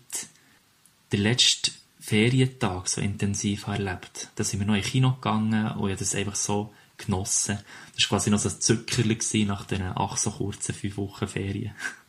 [1.12, 5.96] den letzten Ferientag so intensiv erlebt Da sind wir noch ins Kino gegangen und ich
[5.96, 7.60] habe das einfach so genossen.
[7.94, 11.76] Das war quasi noch so ein Zückerli nach diesen ach so kurzen fünf Wochen Ferien.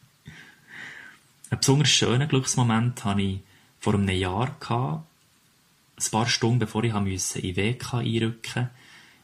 [1.52, 3.40] Einen besonders schönen Glücksmoment hatte ich
[3.78, 4.56] vor einem Jahr.
[4.70, 8.70] Ein paar Stunden bevor ich in WK einrücken musste,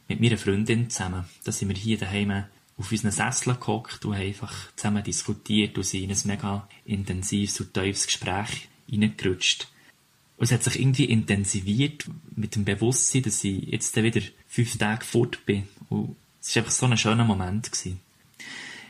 [0.07, 1.25] mit meiner Freundin zusammen.
[1.43, 2.43] Da sind wir hier daheim
[2.77, 7.73] auf unseren Sessel gehockt und einfach zusammen diskutiert und sind in ein mega intensives und
[7.73, 9.67] tiefes Gespräch hineingerutscht.
[10.37, 15.03] Und es hat sich irgendwie intensiviert mit dem Bewusstsein, dass ich jetzt wieder fünf Tage
[15.03, 15.67] fort bin.
[15.89, 17.71] Und es war einfach so ein schöner Moment.
[17.71, 17.99] Gewesen.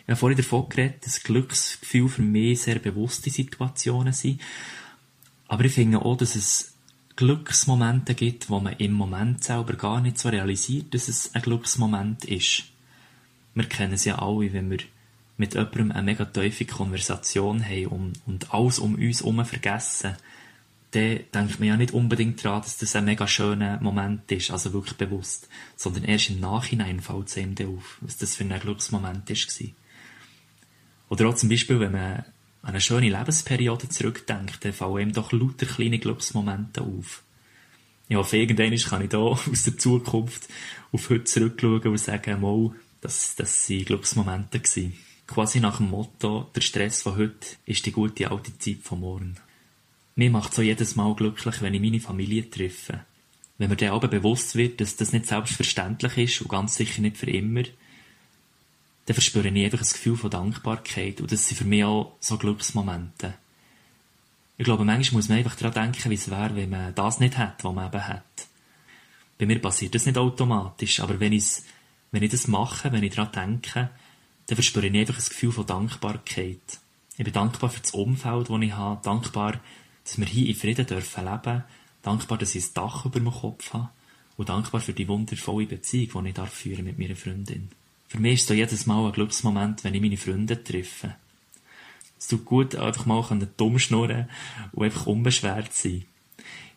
[0.09, 4.41] Ich habe vorhin davon geredet, dass Glücksgefühl für mich sehr bewusste Situationen sind.
[5.47, 6.73] Aber ich finde auch, dass es
[7.15, 12.25] Glücksmomente gibt, wo man im Moment selber gar nicht so realisiert, dass es ein Glücksmoment
[12.25, 12.63] ist.
[13.53, 14.79] Wir kennen es ja alle, wenn wir
[15.37, 20.17] mit jemandem eine mega tiefe Konversation haben und, und alles um uns herum vergessen,
[20.89, 24.73] dann denkt man ja nicht unbedingt daran, dass das ein mega schöner Moment ist, also
[24.73, 29.29] wirklich bewusst, sondern erst im Nachhinein fällt es einem auf, was das für ein Glücksmoment
[29.29, 29.51] ist.
[31.09, 32.23] Oder auch zum Beispiel, wenn man
[32.61, 37.23] an eine schöne Lebensperiode zurückdenkt, dann fallen ihm doch lauter kleine Glücksmomente auf.
[38.07, 40.47] Ich hoffe, irgendwann kann ich da aus der Zukunft
[40.91, 44.93] auf heute zurückschauen und sagen, mal, das, das waren Glücksmomente gewesen.
[45.27, 49.35] Quasi nach dem Motto, der Stress von heute ist die gute alte Zeit von morgen.
[50.15, 53.01] Mir macht so jedes Mal glücklich, wenn ich meine Familie treffe.
[53.59, 57.17] Wenn mir dann aber bewusst wird, dass das nicht selbstverständlich ist und ganz sicher nicht
[57.17, 57.63] für immer,
[59.09, 61.19] dann verspüre ich einfach ein Gefühl von Dankbarkeit.
[61.19, 63.33] Und das sind für mich auch so Glücksmomente.
[64.55, 67.35] Ich glaube, manchmal muss man einfach daran denken, wie es wäre, wenn man das nicht
[67.35, 68.47] hat, was man eben hat.
[69.39, 71.31] Bei mir passiert das nicht automatisch, aber wenn,
[72.11, 73.89] wenn ich das mache, wenn ich daran denke,
[74.45, 76.79] dann verspüre ich einfach ein Gefühl von Dankbarkeit.
[77.17, 79.59] Ich bin dankbar für das Umfeld, das ich habe, dankbar,
[80.03, 81.63] dass wir hier in Frieden dürfen leben,
[82.03, 83.89] dankbar, dass ich ein Dach über dem Kopf habe
[84.37, 87.71] und dankbar für die wundervolle Beziehung, die ich darf mit meiner Freundin.
[88.09, 91.15] Für mich ist es jedes Mal ein Glücksmoment, wenn ich meine Freunde treffe.
[92.17, 93.23] Es tut gut, einfach mal
[93.55, 94.27] dumm schnurren
[94.71, 96.05] und einfach unbeschwert sein.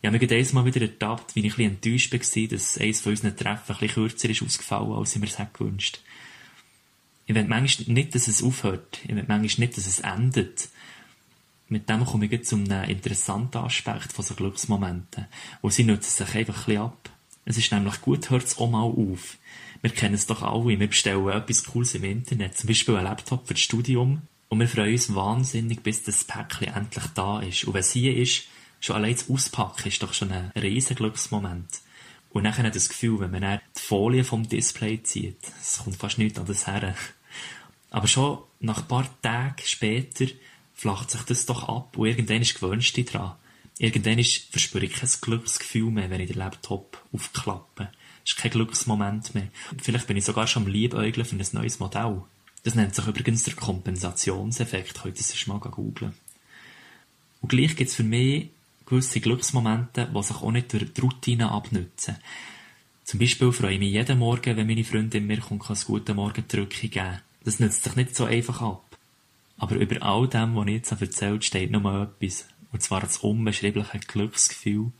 [0.01, 3.01] Ich habe mich gerade Mal wieder ertappt, wie ich ein bisschen enttäuscht war, dass eines
[3.01, 6.01] von unseren Treffen ein bisschen kürzer ist ausgefallen, als ich mir es gewünscht
[7.27, 9.01] Ich will manchmal nicht, dass es aufhört.
[9.05, 10.69] Ich will manchmal nicht, dass es endet.
[11.69, 15.27] Mit dem komme ich jetzt zu einem interessanten Aspekt von so Glücksmomenten.
[15.63, 17.11] Wo sie nutzen sich einfach ein bisschen ab.
[17.47, 19.39] Es ist nämlich gut, hört es auch mal auf.
[19.83, 23.47] Wir kennen es doch alle, wir bestellen etwas Cooles im Internet, zum Beispiel einen Laptop
[23.47, 27.65] für das Studium, und wir freuen uns wahnsinnig, bis das Päckchen endlich da ist.
[27.65, 28.45] Und wenn es hier ist,
[28.81, 31.81] schon allein das Auspacken ist doch schon ein riesen Glücksmoment.
[32.29, 36.19] Und dann das Gefühl, wenn man dann die Folie vom Display zieht, es kommt fast
[36.19, 36.95] nichts an das her.
[37.91, 40.27] Aber schon nach ein paar Tagen später
[40.75, 43.37] flacht sich das doch ab und irgendwann ist gewöhnst dich dran.
[43.79, 47.91] Irgendwann verspüre ich kein Glücksgefühl mehr, wenn ich den Laptop aufklappe
[48.25, 49.49] ist kein Glücksmoment mehr.
[49.81, 52.23] Vielleicht bin ich sogar schon am Liebäugeln für ein neues Modell.
[52.65, 55.03] Das nennt sich übrigens der Kompensationseffekt.
[55.03, 56.15] Könnt ihr das mal googeln.
[57.41, 58.51] Und gleich gibt es für mich
[58.87, 62.17] gewisse Glücksmomente, die sich auch nicht durch die Routine abnützen.
[63.05, 66.45] Zum Beispiel freue ich mich jeden Morgen, wenn meine Freundin mir kommt, kann guten Morgen
[66.47, 67.21] geben.
[67.45, 68.97] Das nützt sich nicht so einfach ab.
[69.59, 72.47] Aber über all dem, was ich jetzt erzählt steht nur etwas.
[72.71, 74.93] Und zwar das unbeschreibliche Glücksgefühl,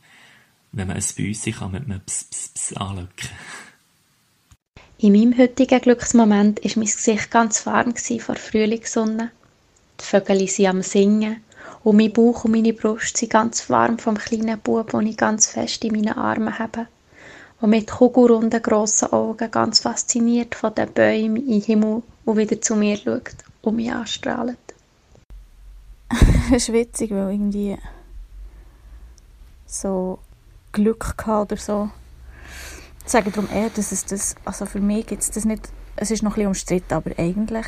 [0.73, 3.29] wenn man ein Büssi kann mit einem Ps, Ps, Ps anlöcken.
[4.97, 9.31] In meinem heutigen Glücksmoment war mein Gesicht ganz warm vor Frühlingssonne.
[9.99, 11.43] Die Vögel sind am Singen
[11.83, 15.47] und mein Bauch und meine Brust sind ganz warm vom kleinen Bub, den ich ganz
[15.47, 16.87] fest in meinen Armen habe.
[17.61, 22.75] Und mit kugelrunden grossen Augen ganz fasziniert von den Bäumen im Himmel und wieder zu
[22.75, 24.57] mir schaut und mich anstrahlt.
[26.47, 27.77] es ist witzig, weil irgendwie
[29.65, 30.19] so
[30.73, 31.89] Glück gehabt oder so.
[33.05, 36.11] Ich sage darum eher, dass es das, also für mich gibt es das nicht, es
[36.11, 37.65] ist noch ein umstritten, aber eigentlich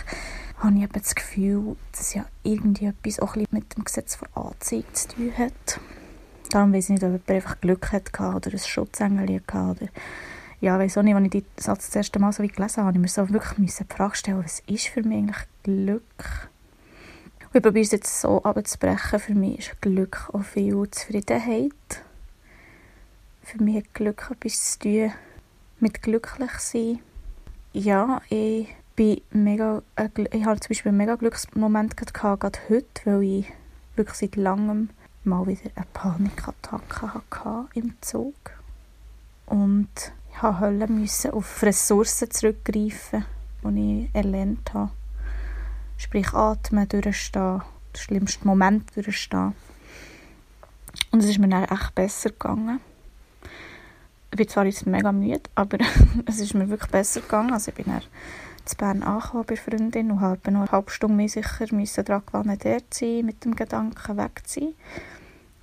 [0.58, 4.28] habe ich eben das Gefühl, dass ja irgendwie etwas auch ein mit dem Gesetz vor
[4.34, 5.80] Anziehung zu tun hat.
[6.50, 9.92] Darum weiß ich nicht, ob jemand einfach Glück hatte oder ein Schutzengel hatte oder
[10.62, 12.98] ja, weiß auch nicht, als ich den Satz das erste Mal so wie gelesen habe,
[12.98, 16.50] ich so wirklich die Frage stellen, was ist für mich eigentlich Glück?
[17.42, 19.20] Und ich probiere es jetzt so abzubrechen.
[19.20, 21.72] Für mich ist Glück auch viel Zufriedenheit
[23.46, 25.14] für mich Glück etwas zu tun
[25.80, 27.00] mit glücklich sein.
[27.74, 33.06] Ja, ich bin mega, äh, ich hatte zum Beispiel einen mega Glücksmoment gehabt, gerade heute,
[33.06, 33.54] weil ich
[33.96, 34.90] wirklich seit langem
[35.24, 38.34] mal wieder eine Panikattacke hatte im Zug.
[39.46, 39.90] Und
[40.32, 43.26] ich musste auf Ressourcen zurückgreifen,
[43.64, 44.92] die ich erlernt habe.
[45.98, 47.62] Sprich, atmen, durchstehen,
[47.94, 49.54] den schlimmsten Moment durchstehen.
[51.12, 52.80] Und es ist mir dann echt besser gegangen
[54.32, 55.78] ich bin zwar jetzt mega müde, aber
[56.26, 57.54] es ist mir wirklich besser gegangen.
[57.54, 58.02] Also ich bin dann
[58.66, 62.24] zu Bern angekommen bei Freundin und habe noch eine halbe Stunde mehr sicher müssen daran
[62.26, 64.74] gewöhnen, dort zu sein, mit dem Gedanken weg zu sein.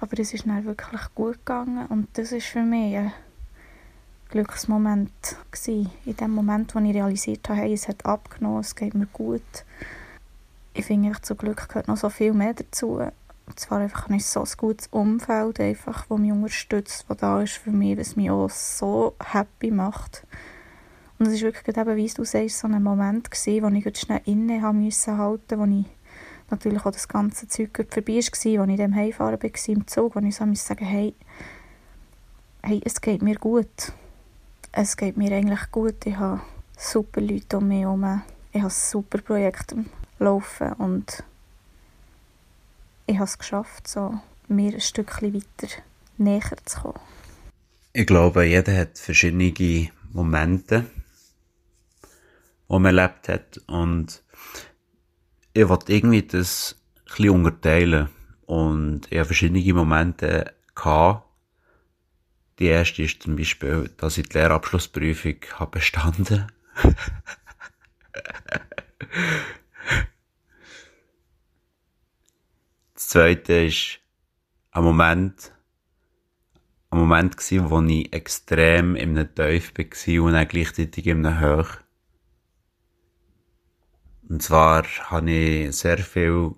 [0.00, 3.12] Aber es ist dann wirklich gut gegangen und das ist für mich ein
[4.30, 5.90] Glücksmoment gewesen.
[6.06, 9.42] In dem Moment, wo ich realisiert habe, hey, es hat abgenommen, es geht mir gut.
[10.74, 13.00] Ich finde, zu Glück gehört noch so viel mehr dazu.
[13.52, 17.58] Und zwar einfach ein so ein gutes Umfeld, einfach, das mich unterstützt, das da ist
[17.58, 20.26] für mich, was mich auch so happy macht.
[21.18, 24.22] Und es war wirklich eben, wie du sagst, so ein Moment, gewesen, wo ich schnell
[24.24, 25.84] inne haben musste wo ich
[26.50, 30.20] natürlich auch das ganze Zeug vorbei war, wo ich dem Heimfahren war im Zug, wo
[30.20, 31.14] ich so musste sagen, hey,
[32.62, 33.92] hey, es geht mir gut.
[34.72, 36.06] Es geht mir eigentlich gut.
[36.06, 36.40] Ich habe
[36.78, 38.22] super Leute um mich herum.
[38.50, 39.74] Ich habe ein super Projekt
[40.18, 41.22] laufen und
[43.06, 45.72] ich habe es geschafft, so mir ein Stückchen weiter
[46.18, 47.00] näher zu kommen.
[47.92, 50.86] Ich glaube, jeder hat verschiedene Momente,
[52.68, 54.22] die man erlebt hat und
[55.52, 58.08] ich wollte irgendwie das ein bisschen unterteilen
[58.46, 61.28] und ich habe verschiedene Momente gehabt.
[62.58, 66.46] Die erste ist zum Beispiel, dass ich die Lehrabschlussprüfung habe bestanden.
[66.82, 66.82] das
[73.12, 74.00] zweite ist
[74.70, 75.52] ein Moment,
[76.88, 81.40] ein Moment gewesen, wo ich extrem in einem Tief war und dann gleichzeitig in einem
[81.42, 81.68] Hoch.
[84.30, 86.52] Und zwar habe ich sehr viel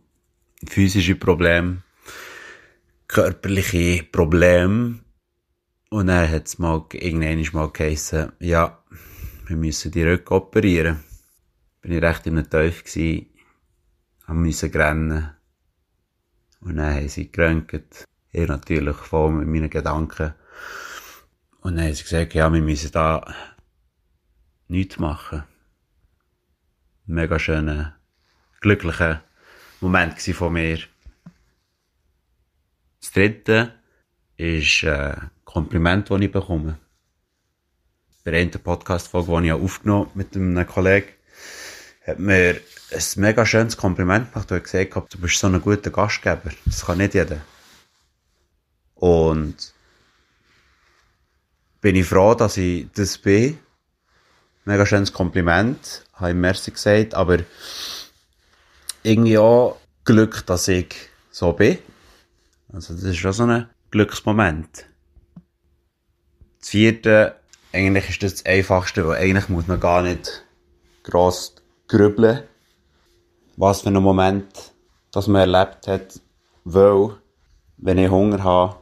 [0.64, 1.82] physische Probleme,
[3.08, 5.00] körperliche Probleme.
[5.90, 8.80] Und dann hat es mal irgendwann mal geheissen, ja,
[9.46, 11.02] wir müssen die Rücken operieren.
[11.82, 13.26] Bin ich recht in einem Teufel gewesen,
[14.28, 15.34] haben rennen.
[16.64, 18.04] Und dann haben sie geröntgt.
[18.32, 20.34] Ich natürlich voll mit meinen Gedanken.
[21.60, 23.32] Und dann haben sie gesagt, ja, wir müssen da
[24.68, 25.44] nichts machen
[27.06, 27.96] mega schöner,
[28.60, 29.22] glücklicher
[29.80, 30.78] Moment von mir.
[33.00, 33.74] Das dritte
[34.36, 36.78] ist ein Kompliment, das ich bekomme.
[38.24, 41.08] Bei einer Podcast-Folge, die ich aufgenommen habe mit einem Kollegen,
[42.06, 46.50] hat mir ein mega schönes Kompliment gemacht und gesagt, du bist so ein guter Gastgeber.
[46.66, 47.40] Das kann nicht jeder.
[48.94, 49.72] Und
[51.80, 53.58] bin ich froh, dass ich das bin
[54.64, 57.38] mega schönes Kompliment, habe ich Merci gesagt, aber
[59.02, 60.94] irgendwie auch Glück, dass ich
[61.30, 61.78] so bin.
[62.72, 64.86] Also das ist schon so ein Glücksmoment.
[66.60, 67.36] Das vierte,
[67.72, 70.44] eigentlich ist das das Einfachste, weil eigentlich muss man gar nicht
[71.02, 71.54] gross
[71.88, 72.42] grübeln,
[73.56, 74.74] was für einen Moment
[75.14, 76.20] das man erlebt hat,
[76.64, 77.16] weil,
[77.76, 78.76] wenn ich Hunger habe,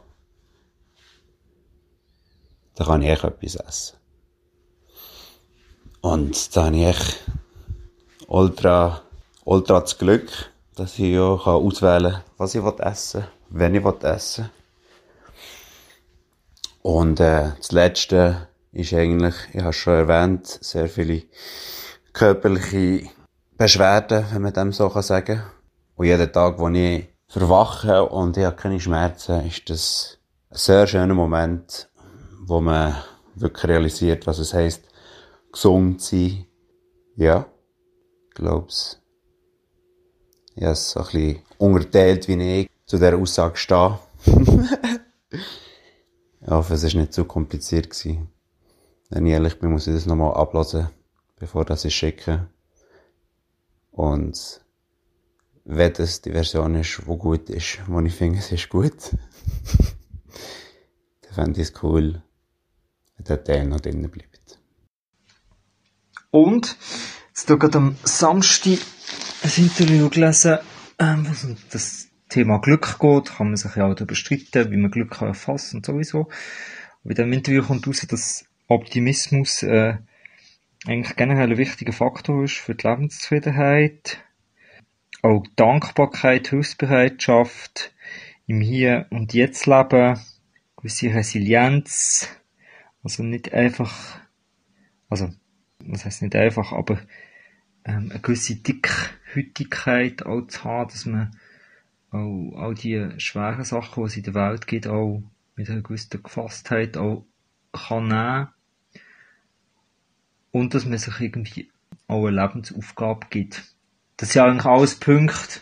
[2.75, 3.97] dann kann ich echt etwas essen.
[6.01, 7.23] Und da habe ich echt
[8.27, 9.01] ultra,
[9.45, 14.45] ultra das Glück, dass ich ja auswählen kann, was ich essen will, wenn ich essen
[14.45, 14.51] will.
[16.81, 21.23] Und äh, das Letzte ist eigentlich, ich habe schon erwähnt, sehr viele
[22.13, 23.09] körperliche
[23.57, 25.43] Beschwerden, wenn man dem so sagen kann.
[25.95, 30.87] Und jeden Tag, wo ich verwache und ich habe keine Schmerzen, ist das ein sehr
[30.87, 31.89] schöner Moment,
[32.45, 32.95] wo man
[33.35, 34.83] wirklich realisiert, was es heisst,
[35.51, 36.45] gesund sein.
[37.15, 37.45] Ja,
[38.35, 38.99] glaub's.
[40.55, 43.99] Ich habe es so ein bisschen unterteilt, wie ich zu dieser Aussage stehe.
[46.41, 47.89] ich hoffe, es war nicht zu kompliziert.
[49.09, 50.89] Wenn ich ehrlich bin, muss ich das nochmal ablassen,
[51.35, 52.47] bevor das ich schicke.
[53.91, 54.61] Und
[55.65, 58.93] wenn das die Version ist, die gut ist, wo ich finde, es ist gut,
[61.21, 62.21] dann fände ich es cool,
[63.17, 64.59] wenn der Teil noch drinnen bleibt.
[66.31, 66.75] Und,
[67.29, 68.79] jetzt habe gerade am Samstag
[69.43, 70.57] ein Interview gelesen,
[70.97, 71.27] ähm,
[71.69, 75.27] das Thema Glück geht, kann man sich ja auch darüber streiten, wie man Glück kann
[75.27, 76.29] erfassen und sowieso.
[77.03, 79.97] Und in diesem Interview kommt raus, dass Optimismus äh,
[80.85, 84.23] eigentlich generell ein wichtiger Faktor ist für die Lebenszufriedenheit.
[85.21, 87.93] Auch Dankbarkeit, Hilfsbereitschaft,
[88.47, 90.19] im Hier und Jetzt leben,
[90.75, 92.29] gewisse Resilienz,
[93.03, 94.19] also nicht einfach,
[95.09, 95.29] also
[95.79, 96.99] was heißt nicht einfach, aber
[97.85, 101.37] ähm, eine gewisse Dickhütigkeit auch zu haben, dass man
[102.11, 105.23] auch all die schweren Sachen, die es in der Welt gibt, auch
[105.55, 107.25] mit einer gewissen Gefasstheit auch
[107.71, 108.47] kann nehmen.
[110.53, 111.69] Und dass man sich irgendwie
[112.07, 113.61] auch eine Lebensaufgabe gibt.
[114.15, 115.59] Das sind eigentlich alles Punkte,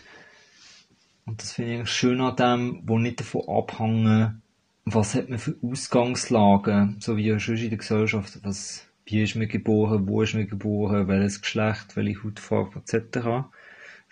[1.24, 4.42] und das finde ich eigentlich schön an dem, wo nicht davon abhängen,
[4.84, 9.48] was hat man für Ausgangslagen, so wie schon in der Gesellschaft, was wie ist man
[9.48, 13.46] geboren, wo ist man geboren, welches Geschlecht, welche Hautfarbe etc.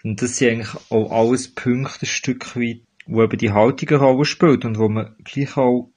[0.03, 3.99] Und das sind eigentlich auch alles Punkte ein Stück weit, wo eben die Haltung eine
[3.99, 5.91] Rolle spielt und wo man gleich auch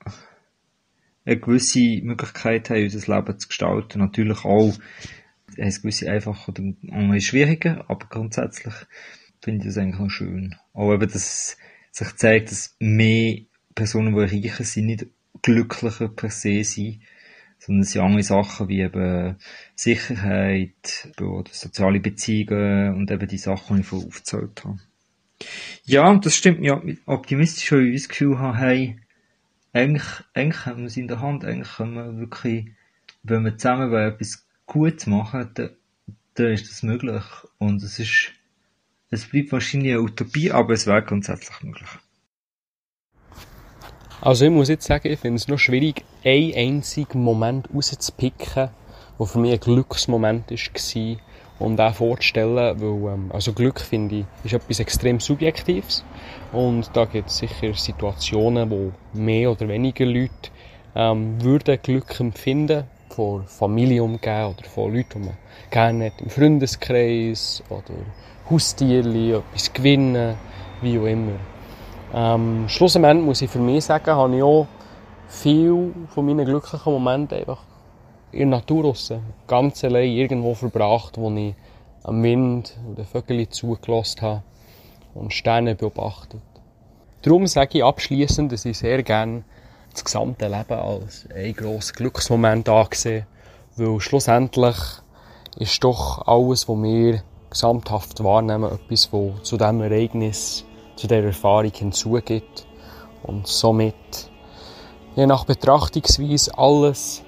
[1.26, 3.99] eine gewisse Möglichkeit haben, unser Leben zu gestalten.
[3.99, 4.74] Natürlich auch
[5.57, 8.74] es gewisse einfache oder andere schwierige, aber grundsätzlich
[9.41, 10.55] finde ich das eigentlich noch schön.
[10.74, 11.57] Auch eben, dass
[11.91, 13.41] sich zeigt, dass mehr
[13.76, 15.05] Personen, die reicher sind, nicht
[15.41, 17.01] glücklicher per se sind,
[17.59, 19.38] sondern es sind andere Sachen wie eben
[19.76, 24.80] Sicherheit oder soziale Beziehungen und eben die Sachen, die ich vorher aufgezählt habe.
[25.86, 28.99] Ja, das stimmt mir optimistisch, weil ich das Gefühl habe, hey,
[29.74, 32.71] eigentlich, eigentlich haben wir es in der Hand, eigentlich können wir wirklich,
[33.24, 35.71] wenn wir zusammen etwas Gutes machen, dann,
[36.36, 37.24] dann ist das möglich.
[37.57, 38.32] Und es ist,
[39.09, 41.89] es bleibt wahrscheinlich eine Utopie, aber es wäre grundsätzlich möglich.
[44.21, 48.69] Also ich muss jetzt sagen, ich finde es noch schwierig, einen einzigen Moment rauszupicken,
[49.19, 51.17] der für mich ein Glücksmoment war
[51.60, 56.04] und auch vorzustellen, weil ähm, also Glück, finde ich, ist etwas extrem Subjektives
[56.51, 60.49] und da gibt es sicher Situationen, wo mehr oder weniger Leute
[60.95, 65.38] ähm, würden Glück empfinden, von Familie umgehen oder von Leuten, die man
[65.70, 67.93] gerne hat, im Freundeskreis oder
[68.49, 70.36] Haustiere, etwas gewinnen,
[70.82, 71.34] wie auch immer.
[72.14, 74.68] Ähm, schlussendlich muss ich für mich sagen, habe ich auch
[75.28, 77.60] viel von meinen glücklichen Momenten einfach
[78.34, 81.53] in der Natur draussen, ganz allein irgendwo verbracht, wo ich
[82.03, 84.43] am Wind und den Vögeln zugelassen habe
[85.13, 86.41] und Sterne beobachtet.
[87.21, 89.43] Darum sage ich abschließend, dass ich sehr gerne
[89.93, 93.25] das gesamte Leben als ein grosser Glücksmoment angesehen,
[93.77, 94.75] weil schlussendlich
[95.57, 100.65] ist doch alles, was wir gesamthaft wahrnehmen, etwas, was zu diesem Ereignis
[100.95, 102.65] zu dieser Erfahrung hinzugibt
[103.23, 103.93] und somit
[105.15, 107.23] je nach Betrachtungsweise alles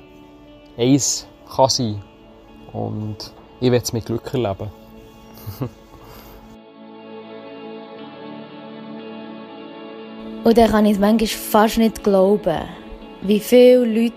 [0.78, 2.02] eins kann sein.
[2.74, 4.70] Und ich will es mit Glück erleben.
[10.44, 12.62] Und dann kann ich es manchmal fast nicht glauben,
[13.24, 14.14] wie viele Leute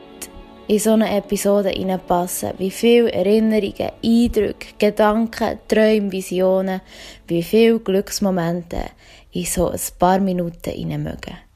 [0.66, 2.52] in so eine Episode hineinpassen.
[2.58, 6.82] Wie viele Erinnerungen, Eindrücke, Gedanken, Träume, Visionen,
[7.26, 8.90] wie viele Glücksmomente
[9.32, 11.47] in so ein paar Minuten hinein mögen.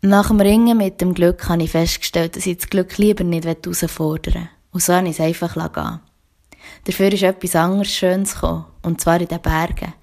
[0.00, 3.44] Nach dem Ringen mit dem Glück habe ich festgestellt, dass ich das Glück lieber nicht
[3.44, 4.48] herausfordern will.
[4.70, 6.00] Und so habe ich es einfach gehen.
[6.84, 9.94] Dafür ist etwas anderes Schönes gekommen, und zwar in den Bergen.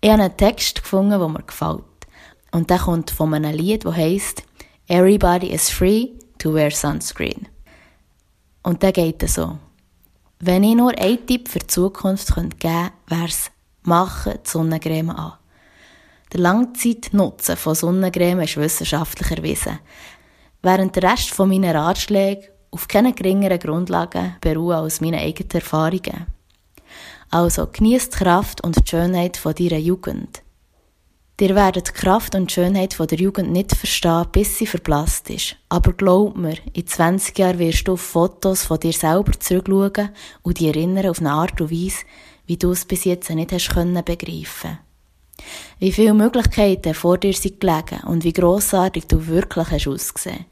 [0.00, 1.82] Ich habe einen Text gefunden, der mir gefällt.
[2.52, 4.44] Und der kommt von einem Lied, das heisst
[4.86, 7.48] Everybody is free to wear sunscreen.
[8.62, 9.58] Und der geht so.
[10.38, 13.50] Wenn ich nur einen Tipp für die Zukunft geben könnte, wäre es,
[13.82, 15.39] machen die Sonnencreme an.
[16.32, 19.80] Der Langzeitnutzen von Sonnencreme ist wissenschaftlich erwiesen.
[20.62, 26.26] Während der Rest von meinen Ratschläge auf keine geringeren Grundlagen beruhen als meine eigenen Erfahrungen.
[27.30, 30.42] Also genießt die Kraft und die Schönheit von deiner Jugend.
[31.40, 35.30] Ihr werdet die Kraft und die Schönheit von der Jugend nicht verstehen, bis sie verblasst
[35.30, 35.56] ist.
[35.68, 40.10] Aber glaub mir, in 20 Jahren wirst du auf Fotos von dir selber zurückschauen
[40.42, 42.04] und dich erinnern auf eine Art und Weise,
[42.46, 44.04] wie du es bis jetzt nicht hast können.
[45.78, 50.46] Wie viele Möglichkeiten vor dir sind gelegen und wie grossartig du wirklich hast ausgesehen.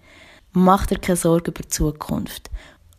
[0.52, 2.50] Mach dir keine Sorgen über die Zukunft.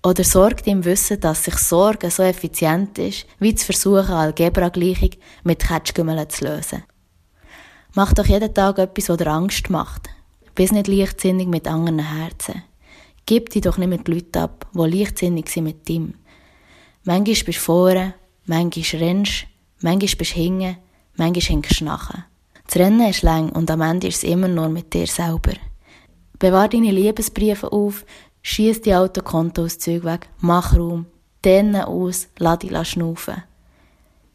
[0.02, 5.12] Oder sorg dir im Wissen, dass sich Sorgen so effizient ist, wie zu versuchen, Algebra-Gleichung
[5.44, 6.84] mit Ketschgümmeln zu lösen.
[7.96, 10.10] Mach doch jeden Tag etwas, was dir Angst macht.
[10.56, 12.64] Bist nicht leichtsinnig mit anderen Herzen.
[13.26, 16.14] Gib dich doch nicht mit Leuten ab, die leichtsinnig sind mit dir.
[17.04, 18.14] Manchmal bist du vorne,
[18.46, 19.48] manchmal rennst,
[19.82, 20.78] manchmal bist du hinten,
[21.20, 22.26] manchmal hinkst du nachher.
[22.66, 25.54] Das Rennen ist lang und am Ende ist es immer nur mit dir selber.
[26.38, 28.06] Bewahr deine Liebesbriefe auf,
[28.42, 31.06] schieß die Autokontoauszüge weg, mach Raum,
[31.44, 33.44] dehne aus, lass dich schnaufen.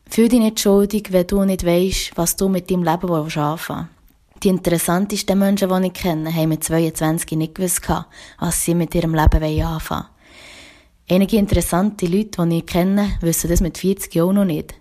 [0.09, 4.43] Fühl dich nicht schuldig, wenn du nicht weißt, was du mit deinem Leben anfangen willst.
[4.43, 7.81] Die interessantesten Menschen, die ich kenne, haben mit 22 nicht gewusst,
[8.39, 10.05] was sie mit ihrem Leben anfangen wollen.
[11.09, 14.75] Einige interessante Leute, die ich kenne, wissen das mit 40 Jahren noch nicht.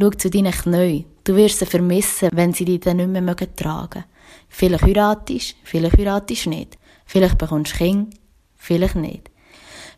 [0.00, 1.04] Schau zu deinen Knien.
[1.24, 4.04] Du wirst sie vermissen, wenn sie dich dann nicht mehr tragen mögen.
[4.48, 6.78] Vielleicht heiratest, vielleicht heiratest nicht.
[7.04, 8.16] Vielleicht bekommst du Kinder,
[8.56, 9.30] vielleicht nicht.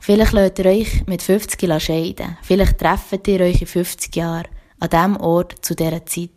[0.00, 2.36] Vielleicht lasst ihr euch mit 50 scheiden.
[2.42, 4.48] Vielleicht trefft ihr euch in 50 Jahren
[4.80, 6.30] an diesem Ort zu dieser Zeit.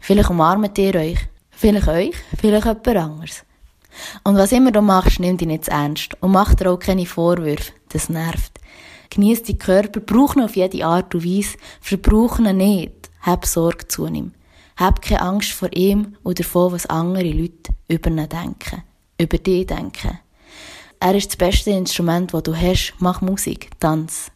[0.00, 1.18] Vielleicht umarmt ihr euch.
[1.52, 3.44] Vielleicht euch, vielleicht jemand anderes.
[4.24, 7.72] Und was immer du machst, nimm dich nicht ernst und mach dir auch keine Vorwürfe.
[7.90, 8.58] Das nervt.
[9.10, 13.11] Genieß deinen Körper, brauch ihn auf jede Art und Weise, verbrauch ihn nicht.
[13.22, 14.32] Hab Sorge zu ihm.
[14.76, 18.82] Hab keine Angst vor ihm oder davon, was andere Leute über ihn denken.
[19.18, 20.18] Über dich denken.
[20.98, 22.94] er ist das beste Instrument, das du hast.
[22.98, 24.30] Mach Musik, tanz.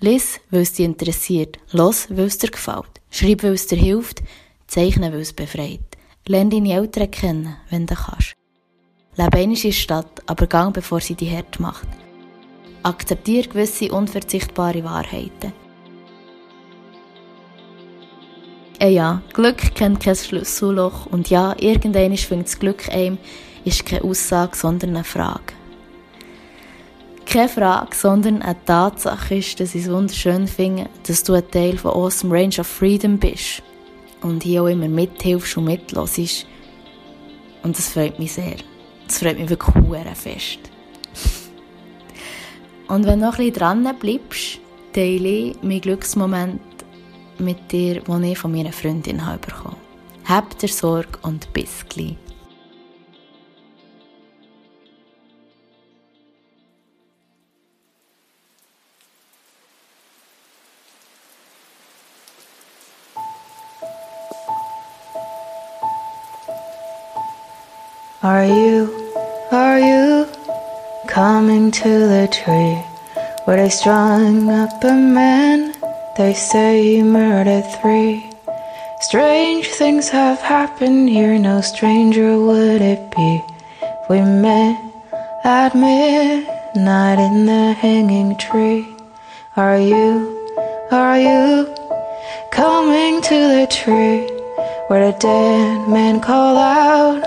[0.00, 1.58] Lies, weil es dich interessiert.
[1.72, 3.00] Los, weil es dir gefällt.
[3.10, 4.22] Schreib, weil es dir hilft.
[4.66, 5.80] Zeichne, weil es befreit.
[6.26, 8.34] Lerne deine Eltern kennen, wenn du kannst.
[9.16, 11.88] Lebe einmal in der Stadt, aber gang, bevor sie dich hart macht.
[12.82, 15.52] Akzeptiere gewisse unverzichtbare Wahrheiten.
[18.80, 23.18] Äh ja, Glück kennt kein Schlüsselloch und ja, irgendwann findet das Glück einem,
[23.66, 25.52] ist keine Aussage, sondern eine Frage.
[27.26, 31.76] Keine Frage, sondern eine Tatsache ist, dass ich es wunderschön finde, dass du ein Teil
[31.76, 33.62] von Awesome Range of Freedom bist
[34.22, 36.46] und hier auch immer mithilfst und mitlässt.
[37.62, 38.56] Und das freut mich sehr.
[39.06, 40.58] Das freut mich wirklich sehr fest.
[42.88, 44.58] Und wenn du noch ein bisschen dran bleibst,
[44.94, 46.60] teile ich meinen Glücksmoment
[47.40, 49.76] mit dir, den ich von meiner Freundin habe bekommen.
[50.24, 52.16] Hab dir Sorge und bis gleich.
[68.22, 68.92] Are you,
[69.50, 70.26] are you
[71.08, 72.76] coming to the tree
[73.46, 75.79] where they strung up a man?
[76.16, 78.30] They say he murdered three.
[79.00, 83.42] Strange things have happened here, no stranger would it be
[83.80, 84.76] if we met
[85.44, 88.86] at midnight in the hanging tree.
[89.56, 90.46] Are you,
[90.90, 91.74] are you
[92.50, 94.28] coming to the tree
[94.88, 97.22] where the dead man called out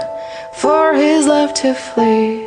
[0.53, 2.45] for his love to flee?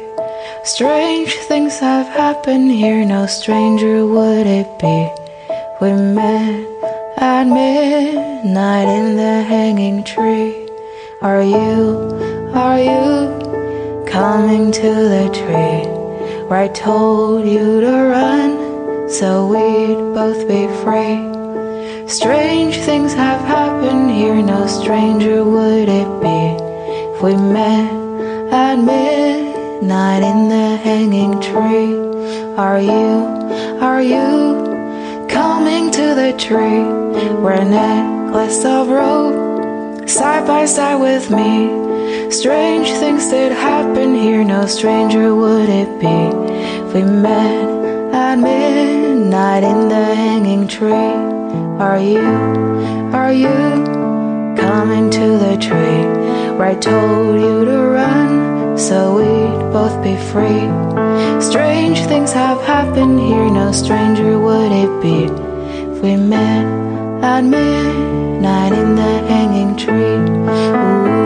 [0.64, 5.25] Strange things have happened here, no stranger would it be.
[5.78, 6.66] We met
[7.18, 10.70] at midnight in the hanging tree.
[11.20, 15.84] Are you, are you coming to the tree
[16.48, 22.08] where I told you to run so we'd both be free?
[22.08, 26.56] Strange things have happened here, no stranger would it be
[27.12, 27.92] if we met
[28.50, 31.92] at midnight in the hanging tree.
[32.56, 33.26] Are you,
[33.82, 34.75] are you
[35.36, 36.82] coming to the tree
[37.42, 42.30] where a necklace of rope side by side with me?
[42.30, 46.20] Strange things did happen here, no stranger would it be
[46.84, 47.68] if we met
[48.14, 51.14] at midnight in the hanging tree.
[51.86, 52.28] Are you,
[53.20, 53.58] are you
[54.56, 56.04] coming to the tree
[56.56, 60.66] where I told you to run so we'd both be free?
[61.40, 66.66] Strange things have happened here, no stranger would it be if we met
[67.24, 70.16] at midnight in the hanging tree.
[70.52, 71.25] Ooh.